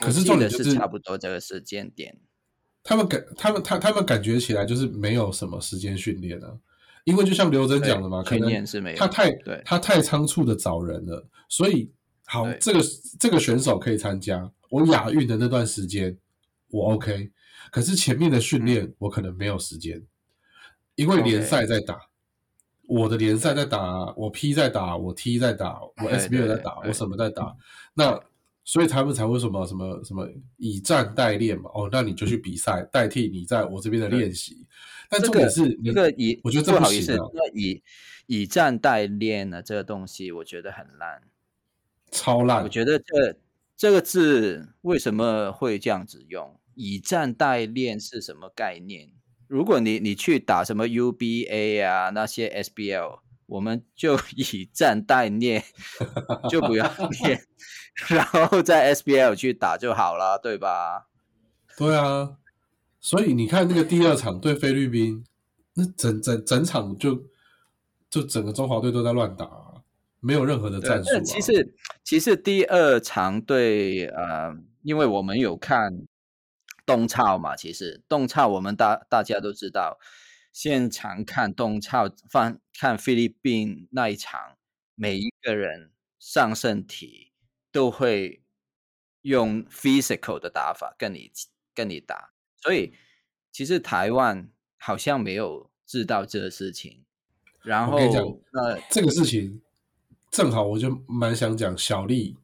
[0.00, 2.16] 可是重点就是是差不多这个时间点。
[2.84, 6.56] 他们感他们他他们感觉起来就是没有什么时间训练啊，
[7.08, 8.52] 因为就像刘真讲的嘛，可能
[8.94, 11.90] 他太对他太仓促的找人了，所以
[12.26, 12.80] 好这个
[13.18, 16.14] 这个选手可以参加，我亚运的那段时间
[16.68, 17.30] 我 OK，
[17.70, 20.02] 可是前面的训练我可能没有时间，
[20.96, 21.98] 因为联赛在打。
[22.90, 27.54] 我的联赛在打，我 P 在打，我 T 在打，我 SBL 在打，我什么在打？
[27.92, 28.18] 那
[28.64, 31.70] 所以他们才会什么什么什么以战代练嘛。
[31.74, 34.66] 哦，那你就去比赛，代替你在我这边的练习。
[35.08, 37.82] 但这重点个是，这个以我觉得这不好意思，那以
[38.26, 41.22] 以战代练呢，这个东西我觉得很烂。
[42.10, 42.68] 超烂我。
[42.68, 43.36] 觉得这
[43.76, 46.58] 这个字为什么会这样子用？
[46.74, 49.10] 以战代练是什么概念？
[49.46, 55.64] 如果你你去打什么 UBA 啊那些 SBL，我们就以战代练，
[56.50, 56.86] 就不要
[57.24, 57.42] 练，
[58.08, 61.08] 然后在 SBL 去打就好了，对吧？
[61.78, 62.36] 对啊，
[63.08, 65.24] 所以你看那个第二场对菲律宾，
[65.72, 67.24] 那整整整场就
[68.10, 69.80] 就整个中华队都在乱打啊、
[70.20, 75.90] 没有任何的战术、其实其实第二场对呃，因为我们有看
[76.84, 79.98] 东超嘛，其实东超我们大大家都知道，
[80.52, 84.58] 现场看东超放看菲律宾那一场，
[84.94, 87.32] 每一个人上身体
[87.72, 88.42] 都会
[89.22, 91.32] 用 physical 的打法跟你
[91.74, 92.32] 跟你打，
[92.68, 92.92] 所以
[93.50, 94.46] 其实台湾
[94.76, 97.02] 好像没有知道这个事情，
[97.62, 99.58] 然后我跟你讲那这个事情
[100.30, 102.36] 正好我就蛮想讲小丽，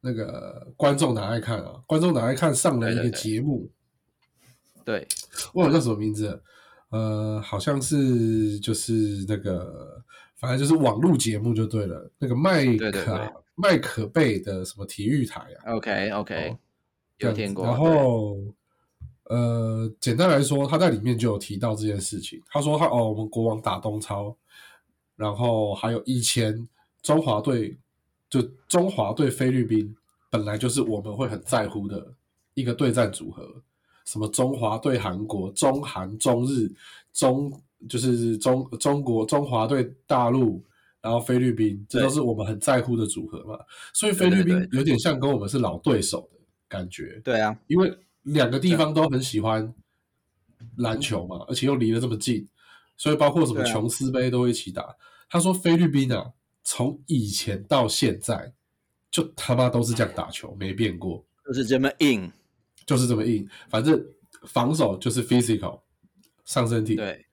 [0.00, 1.82] 那个观众哪爱看啊？
[1.88, 3.68] 观众哪爱看上了一个对对对节目，
[4.84, 5.08] 对。
[5.54, 6.40] 忘了叫什么名字，
[6.90, 10.04] 呃，好像是就是那个，
[10.36, 16.56] 反正就是网络节目就对了，那个麦可对对对麦可贝的什么体育台啊，OK OK，、
[17.18, 17.64] 有听过。
[17.64, 18.38] 然后，
[19.28, 22.40] 呃，简单来说，他在里面就有提到这件事情。
[22.48, 24.36] 他说他哦，我们国王打东超，
[25.16, 26.68] 然后还有以前
[27.02, 27.76] 中华队
[28.30, 29.94] 就中华对菲律宾
[30.30, 32.14] 本来就是我们会很在乎的
[32.54, 33.62] 一个对战组合，
[34.04, 36.70] 什么中华对韩国、中韩、中日、
[37.12, 37.52] 中
[37.88, 40.62] 就是中中国、中华对大陆，
[41.00, 43.58] 然后菲律宾，这都是我们很在乎的组合嘛。
[43.92, 47.92] 所以菲律宾有点像跟我们是老对手的感觉，对啊，因为
[48.26, 49.72] 两个地方都很喜欢
[50.76, 52.46] 篮球嘛，而且又离得这么近，
[52.96, 54.94] 所以包括什么琼斯杯都一起打。
[55.28, 58.52] 他说菲律宾啊，从以前到现在，
[59.10, 62.30] 就他妈都是这样打球，没变过，就是这么硬。
[62.84, 63.48] 就是这么硬。
[63.68, 64.00] 反正
[64.44, 65.80] 防守就是 physical
[66.44, 67.24] 上身体，对。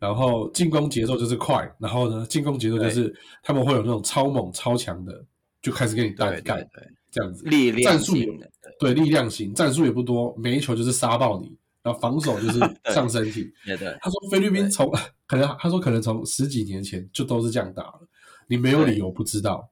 [0.00, 3.12] 然后进攻节奏就是快，然后呢，进攻节奏就是
[3.42, 5.24] 他们会有那种超猛超强的，
[5.60, 8.94] 就开始给你对对对，这样子，力量战术也型的，对。
[8.94, 12.58] 力量型，战术也不多，每一球就是杀爆你，然后防守就是
[12.92, 13.52] 上身体。
[13.64, 13.96] 对对。
[14.00, 14.90] 他说菲律宾从
[15.26, 18.00] 可能他说可能从十几年前就都是这样打了，
[18.46, 19.70] 你没有理由不知道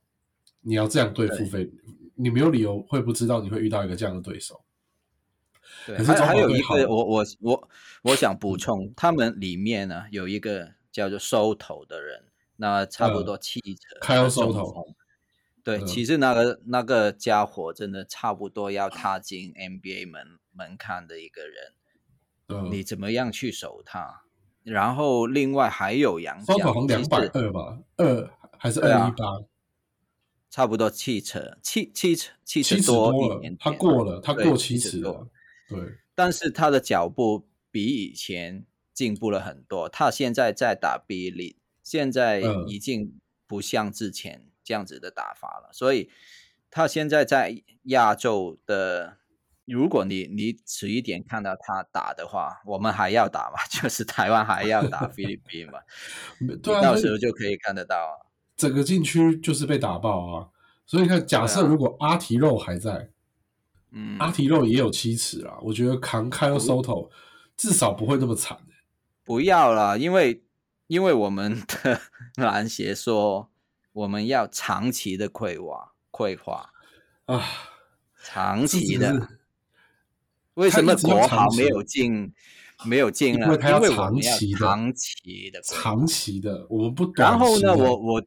[0.63, 1.71] 你要这样对付菲，
[2.15, 4.63] 你没有理由会不知道你会遇到一个这样的对手。
[5.85, 7.69] 对，可是中还还有一个，我我我
[8.03, 12.25] 我想补充，他们里面呢有一个叫做收头的人，
[12.57, 14.83] 那差不多七成开收头锋。
[15.67, 15.87] 对，嗯。
[15.87, 21.73] 其实那个那个家伙真的差不多要踏进 NBA 门门槛的一个人，
[22.47, 24.23] 嗯，你怎么样去守他？
[24.63, 29.41] 然后另外还有杨收头好像将，两百二吧，二还是二一八，
[30.49, 35.29] 差不多七成，七七成七七尺多一点，他过了，他过七尺多
[35.69, 38.65] 七尺了，对，但是他的脚步比以前
[38.95, 39.89] 进步了很多。
[39.89, 42.69] 他现在在打 B 里，现在嗯。
[42.69, 45.71] 已经不像之前这样子的打法了。
[45.73, 46.11] 所以
[46.71, 49.17] 他现在在亚洲的，
[49.65, 55.79] 如果你你迟一点看到他打的话，我们还要打嘛， 就是台湾还要打菲律宾嘛，
[56.63, 58.27] 对啊，到时候就可以看得到啊。
[58.57, 60.49] 整个禁区就是被打爆啊。
[60.85, 63.11] 所以你看，假设如果阿提肉还在，
[63.91, 67.11] 嗯，阿提肉也有七尺啊，我觉得扛开了收头，
[67.57, 68.59] 至少不会那么惨。
[69.25, 70.45] 不要啦，因为
[70.87, 72.01] 因为我们的
[72.37, 73.51] 篮协说
[73.97, 76.71] 我们要长期的匮乏，匮乏。
[77.25, 77.43] 啊，
[78.23, 79.27] 长期的，
[80.53, 82.35] 为什么国长期豪没有进，
[82.85, 83.47] 没有进呢？
[83.47, 85.63] 因为他要我长们要期的长期的。
[85.63, 88.23] 长期的，我们不短然后呢，我我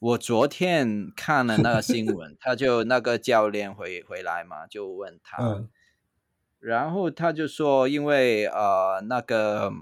[0.00, 5.68] 我昨天看了那个新闻，他就那个教练回回来嘛，就问他，嗯
[6.58, 9.72] 然后他就说，因为呃那个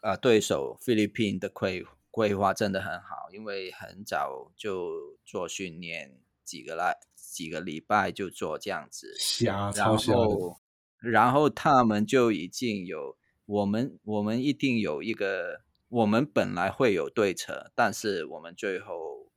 [0.00, 1.82] 呃对手菲律宾的规
[2.14, 10.60] 规划真的很好，因为很早就做训练，几个来几个礼拜就做这样子，瞎然后，
[11.00, 19.28] 然后他们就已经有我们，我们一定有一个，我们本来会有对策，但是我们最后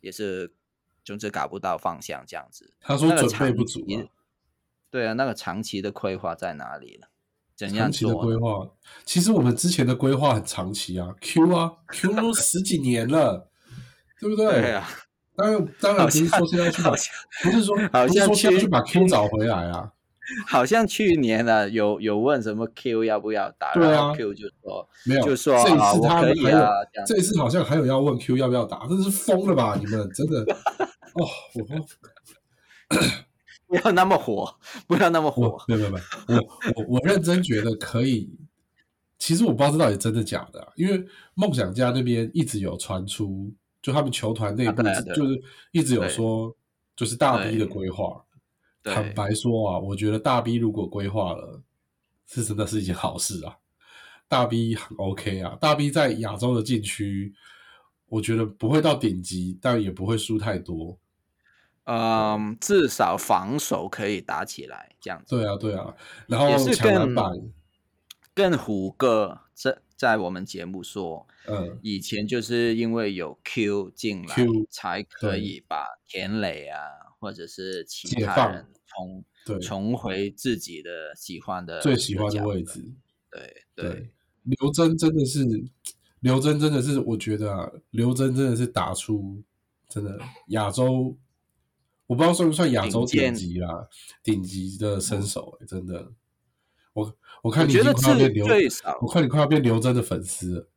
[0.00, 0.52] 也是，
[1.04, 2.74] 总之搞不到方向这样子。
[2.80, 3.86] 他说那个准备不足
[4.90, 7.10] 对啊，那个长期的规划在哪里了？
[7.56, 8.26] 怎样长期的做呢？
[8.26, 8.68] 规划，
[9.04, 13.48] 其实我们之前的规划很长期啊，Q 啊，Q 都十几年了，
[14.20, 14.60] 对不对？
[14.60, 14.88] 对啊，
[15.36, 19.90] 当然，当然不是说现在去把好，像不是说好像不是说现在去去把 Q 找回来啊，
[20.46, 26.58] 好像去年呢，有有问什么 Q 要不要打，对啊然后 Q 就说没有，就说这一次他可以啊们还有
[26.92, 29.76] 这样这一次好像还有要问 Q 要不要打，真是疯了吧？
[29.78, 30.40] 你们真的
[31.14, 31.62] 哦，我
[33.74, 34.54] 不要那么火，
[34.86, 35.62] 不要那么火。
[35.66, 38.30] 没有没有我我我认真觉得可以。
[39.18, 41.02] 其实我不知道这到底真的假的啊、因为
[41.34, 43.50] 梦想家那边一直有传出，
[43.80, 44.82] 就他们球团内部
[45.14, 46.54] 就是一直有说，
[46.94, 48.22] 就是大 B 的规划。
[48.82, 51.62] 坦白说啊，我觉得大 B 如果规划了，
[52.26, 53.56] 是真的是一件好事啊。
[54.28, 57.32] 大 B 很 OK 啊，大 B 在亚洲的禁区，
[58.06, 60.98] 我觉得不会到顶级，但也不会输太多。
[61.84, 65.36] 嗯，至少防守可以打起来，这样子。
[65.36, 65.94] 对啊，对啊，
[66.26, 67.32] 然后也是更抢篮板，
[68.34, 76.80] 跟虎哥在在我们节目说，嗯，以前就是因为有 Q 进来 Q，才可以把田磊啊，
[77.20, 82.46] 或者是其他人重对，重回自己的喜欢的最喜欢的。
[82.46, 82.82] 位置。
[83.30, 83.90] 对对。
[83.90, 84.10] 对，
[84.44, 85.44] 刘真真的是，
[86.20, 89.42] 刘真真的是，我觉得啊，刘真真的是打出
[89.88, 90.18] 真的
[90.48, 91.16] 亚洲，
[92.14, 93.88] 我不知道算不算亚洲顶级啦，
[94.22, 96.12] 顶级的身手、欸，真的。
[96.92, 97.12] 我
[97.42, 98.96] 我看你已经觉得是快要变刘，最少。
[99.02, 100.68] 我看你快要变刘真的粉丝了。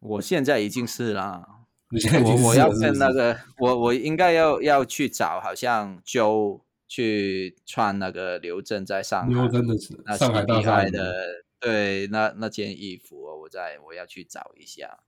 [0.00, 1.46] 我现在已经是啦，
[1.90, 11.14] 你现在已经我我要跟那个，我我应该要要去找，好像周去穿那个刘正在上海刘真的是那上海大害的，
[11.60, 14.98] 对，那那件衣服哦，我在我要去找一下。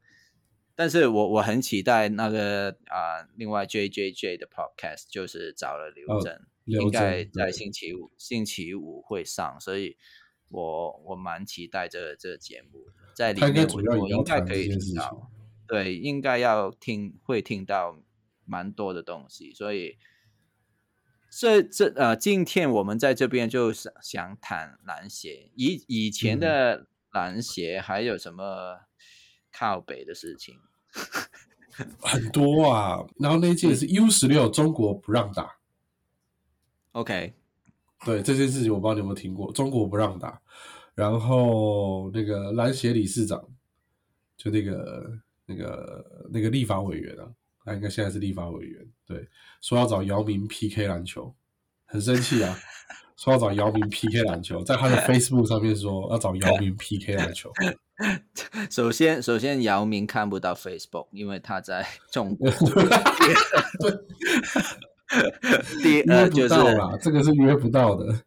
[0.80, 6.18] 但是我我很期待那个啊、另外 J J J 的 podcast 就是找了刘哦，
[6.64, 9.98] 刘应该在星期五星期五会上，所以
[10.48, 15.30] 我我蛮期待这个这个节目，在里面我应该可以听到，
[15.68, 18.02] 对，应该要听会听到
[18.46, 19.98] 蛮多的东西，所以
[21.30, 26.40] 这这呃，今天我们在这边就想想谈篮协，以以前嗯。
[26.40, 28.86] 的篮协还有什么
[29.52, 30.58] 靠北的事情？
[32.00, 33.04] 很多啊。
[33.18, 35.56] 然后那一届是 U 十六，中国不让打。
[36.92, 37.34] OK，
[38.04, 40.40] 对这件事情，我不知道你有没有听过，中国不让打。
[40.94, 43.42] 然后那个篮协理事长，
[44.36, 47.30] 就那个那个那个立法委员啊，
[47.64, 49.26] 他应该现在是立法委员，对，
[49.60, 51.34] 说要找姚明 PK 篮球，
[51.86, 52.58] 很生气啊，
[53.16, 57.50] 说要找姚明 PK 篮球，在他的 Facebook 上面说要找姚明 PK 篮球，
[58.70, 62.50] 首先首先姚明看不到 Facebook，因为他在中国。
[65.82, 66.54] 第二就是
[67.02, 68.22] 这个是约不到的。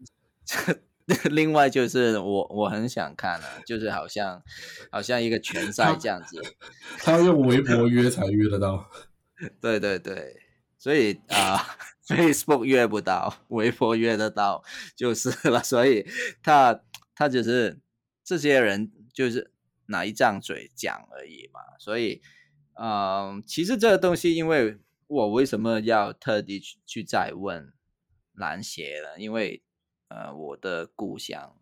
[1.32, 4.42] 另外就是我我很想看啊，就是好像
[4.90, 6.42] 好像一个拳赛这样子，
[7.00, 8.90] 他要用微博约才约得到。
[9.60, 10.38] 对对对，
[10.78, 11.76] 所以啊、
[12.08, 14.64] Facebook 约不到，微博约得到
[14.96, 16.06] 就是了，所以
[16.42, 16.82] 他
[17.16, 17.80] 他只是
[18.24, 19.52] 这些人就是
[19.94, 22.20] 拿一张嘴讲而已嘛，所以
[22.76, 27.72] 嗯、其实这个东西，因为我为什么要特地去去再问
[28.34, 29.20] 篮协呢？
[29.20, 29.62] 因为
[30.08, 31.56] 呃，我的故乡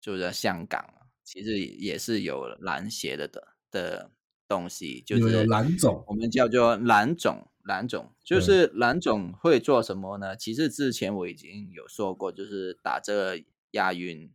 [0.00, 4.10] 就在香港啊，其实也是有篮协的的的
[4.48, 10.36] 东西，就是蓝总我们叫做蓝总，蓝总就是蓝总会做什么呢？
[10.36, 14.32] 其实之前我已经有说过，就是打这个亚运，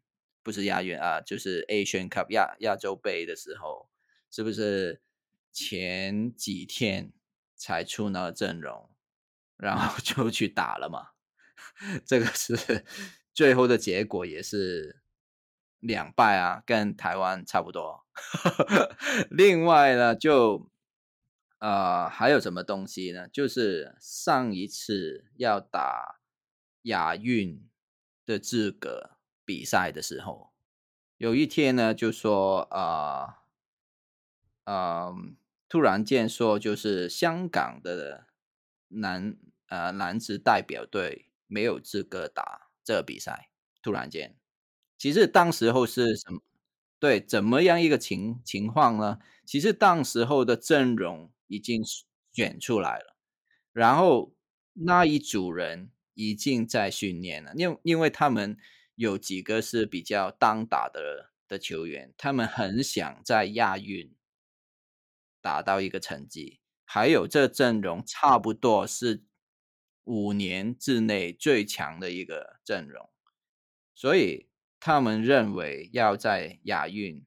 [0.50, 3.88] 不是亚运啊，就是 Asian Cup 亚亚洲杯的时候，
[4.32, 5.00] 是不是
[5.54, 7.14] 前几天
[7.56, 8.90] 才出那个阵容，
[9.58, 11.10] 然后 就去打了嘛？
[12.04, 12.84] 这个是
[13.32, 15.04] 最后的结果也是
[15.80, 18.08] 两败啊，跟台湾差不多。
[19.30, 20.72] 另外呢，就
[21.60, 23.28] 呃还有什么东西呢？
[23.28, 26.22] 就是上一次要打
[26.84, 27.70] 亚运
[28.26, 29.19] 的资格
[29.50, 30.52] 比赛的时候，
[31.18, 33.34] 有一天呢就说呃
[34.66, 35.12] 呃
[35.68, 38.28] 突然间说就是香港的
[38.90, 39.36] 男
[39.70, 43.50] 呃男子代表队没有资格打这个比赛，
[43.82, 44.38] 突然间，
[45.00, 46.42] 其实当时候是什么？
[47.00, 49.18] 对，怎么样一个情情况呢？
[49.46, 51.82] 其实当时候的阵容已经
[52.34, 53.16] 选出来了，
[53.74, 54.36] 然后
[54.74, 58.56] 那一组人已经在训练了，因因为他们
[59.00, 64.14] 有几个是比较当打的的球员，他们很想在亚运
[65.42, 69.24] 达到一个成绩，还有这阵容差不多是
[70.04, 73.10] 五年之内最强的一个阵容，
[73.96, 74.50] 所以
[74.82, 77.26] 他们认为要在亚运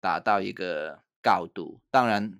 [0.00, 2.38] 达到一个高度，当然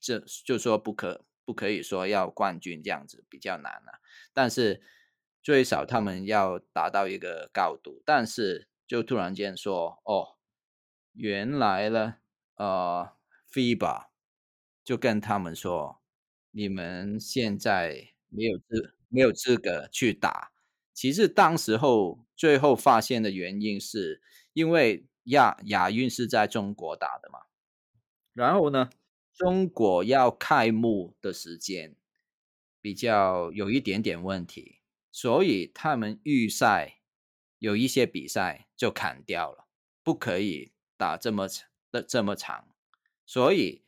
[0.00, 4.00] 这就说不可不可以说要冠军这样子比较难了、
[4.32, 4.82] 但是
[5.44, 10.36] 最少他们要达到一个高度，但是就突然间说哦，
[11.12, 12.14] 原来呢，
[12.56, 13.10] 呃
[13.52, 14.06] ，FIBA
[14.82, 16.00] 就跟他们说，
[16.50, 20.52] 你们现在没有资没有资格去打。
[20.94, 24.22] 其实当时候最后发现的原因是
[24.54, 27.40] 因为亚亚运是在中国打的嘛，
[28.32, 28.88] 然后呢，
[29.34, 31.94] 中国要开幕的时间
[32.80, 34.78] 比较有一点点问题，
[35.14, 36.98] 所以他们预赛
[37.60, 39.68] 有一些比赛就砍掉了，
[40.02, 42.66] 不可以打这么长的这么长，
[43.24, 43.84] 所以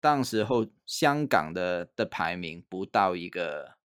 [0.00, 3.76] 当时候香港的的排名不到一个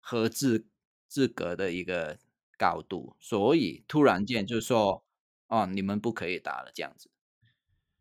[0.00, 0.66] 合资
[1.06, 2.18] 资格的一个
[2.58, 5.02] 高度，所以突然间就说
[5.46, 7.10] 哦，你们不可以打了这样子。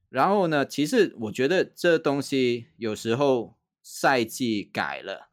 [0.10, 5.32] 然后呢，其实我觉得这东西有时候赛季改了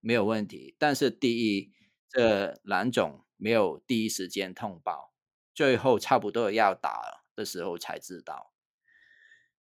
[0.00, 1.72] 没有问题，但是第一，
[2.14, 5.12] 这蓝总没有第一时间通报，
[5.52, 8.52] 最后差不多要打的时候才知道。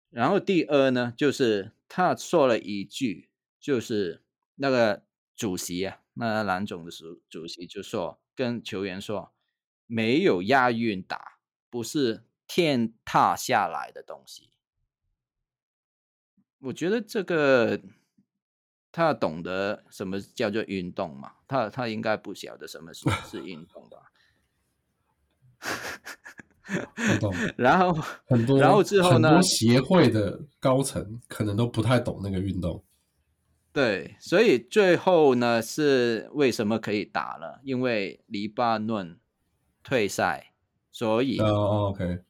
[0.10, 3.30] 然后第二呢，就是他说了一句，
[3.60, 4.24] 就是
[4.56, 5.04] 那个
[5.36, 9.34] 主席啊，那蓝总的主主席就说跟球员说，
[9.86, 11.40] 没有亚运打，
[11.70, 14.52] 不是天塌下来的东西。
[16.60, 17.82] 我觉得这个
[18.98, 24.12] 他懂得什么叫做运动嘛，他他应该不晓得什么是 是运动吧。
[27.56, 27.94] 然后
[28.26, 32.84] 很多，然后之后呢很多协会的高层可能都不太懂那个运动。
[33.72, 37.62] 对，所以最后呢是为什么可以打了？
[37.64, 39.20] 因为黎巴嫩
[39.84, 40.54] 退赛，
[40.92, 42.24] 所以哦哦，OK，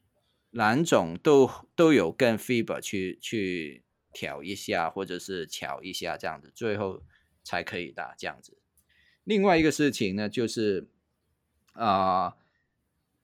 [0.51, 3.85] 蓝总都都有跟 FIBA 去去
[4.17, 7.03] 调一下，或者是调一下这样子，最后
[7.43, 8.57] 才可以打这样子。
[9.23, 10.89] 另外一个事情呢，就是
[11.73, 12.35] 啊、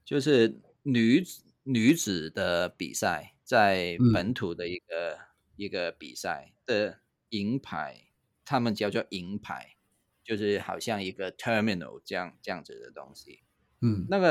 [0.05, 5.17] 就是女子女子的比赛，在嗯本土的一个、
[5.55, 8.11] 一个比赛的银牌，
[8.45, 9.75] 他们叫做银牌，
[10.23, 13.41] 就是好像一个 terminal 这样这样子的东西。
[13.81, 14.29] 嗯那个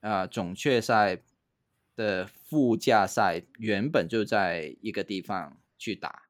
[0.00, 1.20] 啊、呃总决赛
[1.98, 6.28] 的副驾赛原本就在一个地方去打，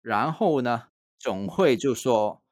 [0.00, 0.88] 然后呢，
[1.18, 2.42] 总会就说，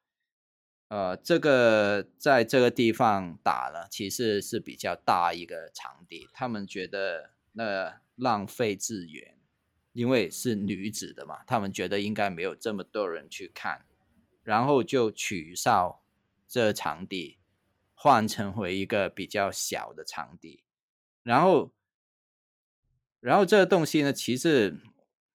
[0.89, 9.35] 呃，这个在这个地方打了，其实是比较大一个场地，他们觉得那浪费资源，
[9.93, 13.83] 因为是女子的嘛，他们觉得应该没有这么多人去看，
[14.43, 16.03] 然后就取消
[16.47, 17.39] 这场地，
[17.95, 20.63] 换成为一个比较小的场地，
[21.23, 21.71] 然后，
[23.23, 24.77] 然后这个东西呢，其实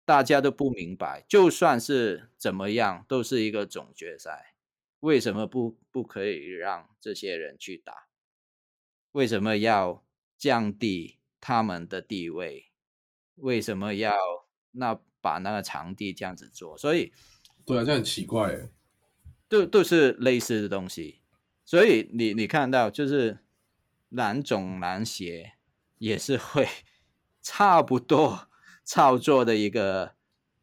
[0.05, 4.55] 大家都不明白，就算是怎么样，都是一个总决赛，
[5.01, 8.09] 为什么不不可以让这些人去打？
[9.13, 10.05] 为什么要
[10.37, 12.71] 降低他们的地位？
[13.37, 14.15] 为什么要
[14.73, 16.77] 那把那个场地这样子做？
[16.77, 17.13] 所以
[17.65, 18.69] 对啊，这很奇怪哎。
[19.49, 21.23] 都都是类似的东西，
[21.65, 23.39] 所以你你看到就是
[24.11, 25.55] 男总男鞋
[25.97, 26.69] 也是会
[27.43, 28.49] 差不多
[28.85, 30.15] 操作的一个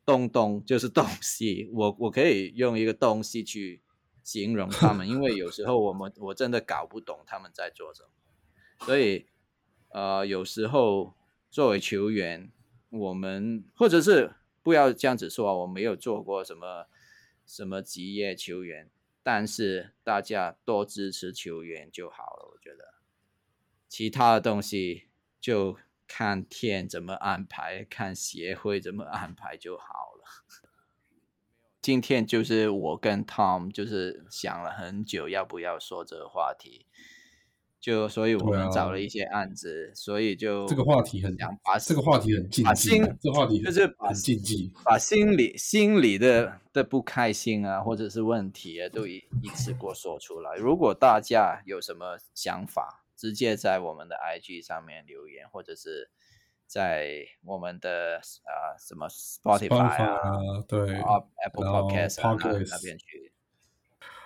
[0.05, 1.69] 东东，就是东西。
[1.73, 3.81] 我我可以用一个东西去
[4.23, 8.09] 形容他们，因为有时候我们 我真的搞不懂他们在做什么，
[8.85, 9.27] 所以
[9.89, 11.13] 呃有时候
[11.49, 12.51] 作为球员，
[12.89, 16.87] 我们或者是不要这样子说，我没有做过什么
[17.45, 18.89] 什么职业球员，
[19.21, 22.95] 但是大家多支持球员就好了，我觉得
[23.87, 25.03] 其他的东西
[25.39, 29.85] 就看天怎么安排，看协会怎么安排就好
[30.17, 30.23] 了。
[31.81, 36.87] 今天就是我跟 Tom 就是想了很久要不要说这个话题，
[37.79, 44.73] 就所以我们找了一些案子，所以就这个话题很想把这个话题很禁忌把心，这个话题就是把很禁忌。
[44.83, 50.55] 把心里心里的的不开心啊，或者是问题啊，都一一次过说出来。
[50.55, 56.09] 如果大家有什么想法，直接在我们的 IG 上面留言，或者是
[56.65, 63.31] 在我们的啊、什么 Spotify 啊、啊，对，啊 Apple 然后 Podcast 啊那边去。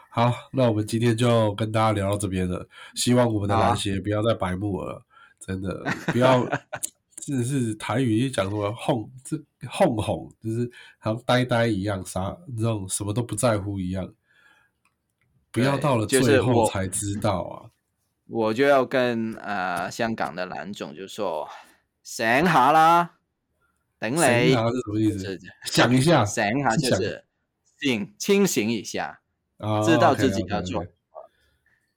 [0.10, 2.68] 好，那我们今天就跟大家聊到这边了。
[2.96, 5.06] 希望我们的篮协不要再白目了，
[5.40, 6.44] 真的不要，
[7.16, 9.38] 真的是台语讲什么哄，这
[9.70, 14.12] 哄哄，就是好像呆呆一样，啥那种什么都不在乎一样。
[15.52, 17.70] 不要到了最后才知道啊！
[18.32, 21.50] 我就要跟呃香港的蓝总就说
[22.04, 23.18] 醒下啦，
[24.00, 24.18] 顶你。
[24.18, 25.40] 醒啊，是什么意思？
[25.66, 27.26] 想一下，醒下就是
[27.80, 29.22] 醒清醒一下，
[29.58, 30.86] 啊，知道自己要做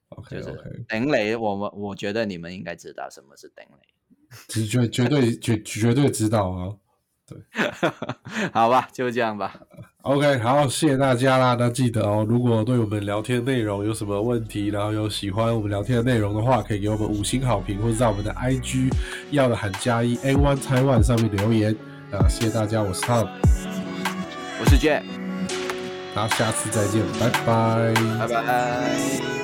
[0.09, 1.35] OK，OK，就是 OK，顶雷。
[1.35, 6.75] 我们我觉得你们应该知道什么是顶雷，只绝绝对绝绝对知道啊！
[8.53, 9.55] 好吧，就这样吧。
[10.01, 11.55] OK，好，谢谢大家啦。
[11.57, 18.91] 那记得哦，如果对我们聊天内容有什么问题，然后有喜欢我们聊天的内容的话，可以给我们五星好评，或者在我们的 IG
[19.31, 21.73] 要的喊加一 One Taiwan 上面留言。
[22.11, 23.27] 那谢谢大家，我是 Tom，
[24.59, 25.03] 我是 Jack，
[26.13, 27.93] 那下次再见，拜拜。
[28.19, 29.42] 拜拜。